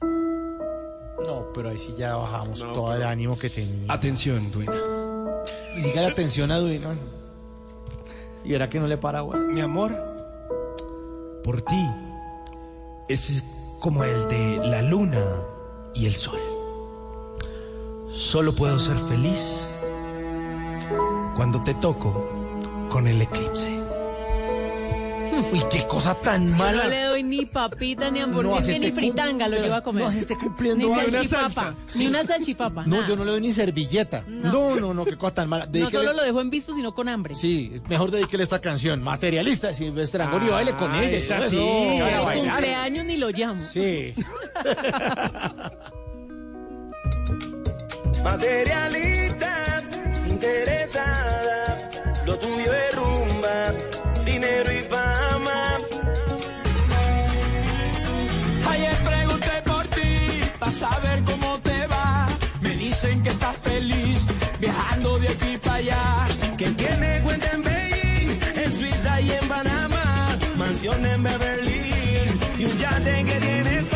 [0.00, 3.92] No, pero ahí sí ya bajamos No, todo el ánimo que tenía.
[3.92, 4.80] Atención, Duina.
[5.76, 6.94] Diga la atención a Duino.
[8.44, 9.40] Y verá que no le para, güey.
[9.40, 9.96] Mi amor,
[11.42, 12.05] por ti
[13.08, 13.44] es
[13.78, 15.24] como el de la luna
[15.94, 16.40] y el sol.
[18.14, 19.68] Solo puedo ser feliz
[21.36, 22.28] cuando te toco
[22.88, 23.85] con el eclipse.
[25.52, 26.84] Uy, qué cosa tan Yo mala.
[26.84, 30.02] no le doy ni papita, ni No, hamburguesa, así ni fritanga lo lleva a comer.
[30.02, 31.74] no, así esté cumpliendo Ni salchipapa, salsa.
[31.86, 32.06] ni Sí.
[32.06, 32.84] una salchipapa.
[32.86, 33.08] No, nada.
[33.08, 34.24] yo no le doy ni servilleta.
[34.26, 34.52] No.
[34.52, 35.66] No, no, no, qué cosa tan mala.
[35.66, 37.34] No Dedíquele- solo lo dejo en visto, sino con hambre.
[37.36, 39.02] Sí, es mejor dedíquele esta canción.
[39.02, 41.18] Materialista de Silvestre Angol y baile con ella.
[41.48, 41.56] sí.
[41.56, 42.36] Es bailar.
[42.54, 43.64] cumpleaños ni lo llamo.
[43.72, 44.14] Sí.
[48.24, 49.82] Materialista,
[50.28, 51.78] interesada,
[52.26, 53.72] lo tuyo es rumba,
[60.76, 62.26] saber cómo te va.
[62.60, 64.26] Me dicen que estás feliz,
[64.60, 66.26] viajando de aquí para allá.
[66.58, 68.30] Que tiene cuenta en Beijing,
[68.62, 73.95] en Suiza y en Panamá, mansión en Beverly Hills y un yate que tiene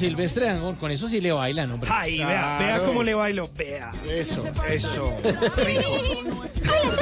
[0.00, 1.90] Silvestre Dangón, con eso sí le bailan, hombre.
[1.92, 3.50] Ay, vea, vea cómo le bailo.
[3.56, 3.90] Vea.
[4.10, 5.14] Eso, eso.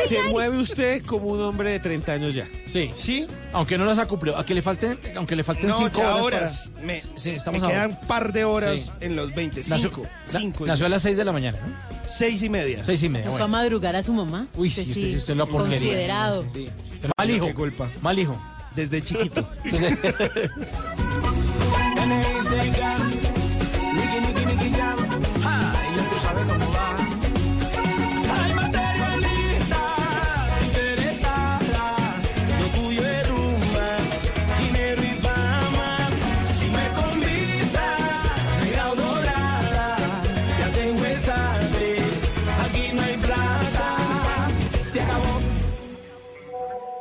[0.07, 2.47] Se mueve usted como un hombre de 30 años ya.
[2.67, 2.91] Sí.
[2.95, 3.27] ¿Sí?
[3.53, 6.23] Aunque no las ha cumplido, aunque le falten, aunque le falten No, cinco ya horas.
[6.25, 6.71] horas.
[6.75, 8.91] para- Me, sí, estamos me quedan par de horas Sí.
[9.01, 9.61] en los 20.
[9.69, 10.03] Nació, Cinco.
[10.33, 10.67] na- Cinco.
[10.67, 11.75] nació a las 6 de la mañana, ¿no?
[12.09, 12.85] Seis y media.
[12.85, 13.27] Seis y media.
[13.27, 13.49] Eso a bueno.
[13.49, 14.47] madrugar a su mamá.
[14.55, 15.79] Uy, sí, usted, sí, usted lo porquería.
[15.79, 16.45] Considerado.
[16.53, 16.71] Sí.
[17.19, 17.47] Mal hijo.
[17.47, 17.89] Qué culpa.
[18.03, 18.37] Mal hijo.
[18.75, 19.49] Desde chiquito.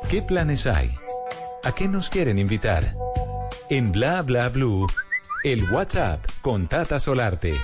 [0.08, 0.90] ¿Qué planes hay?
[1.62, 3.07] ¿A qué nos quieren invitar?
[3.70, 4.86] En Bla Bla Blue,
[5.44, 7.54] el WhatsApp con Tata Solarte.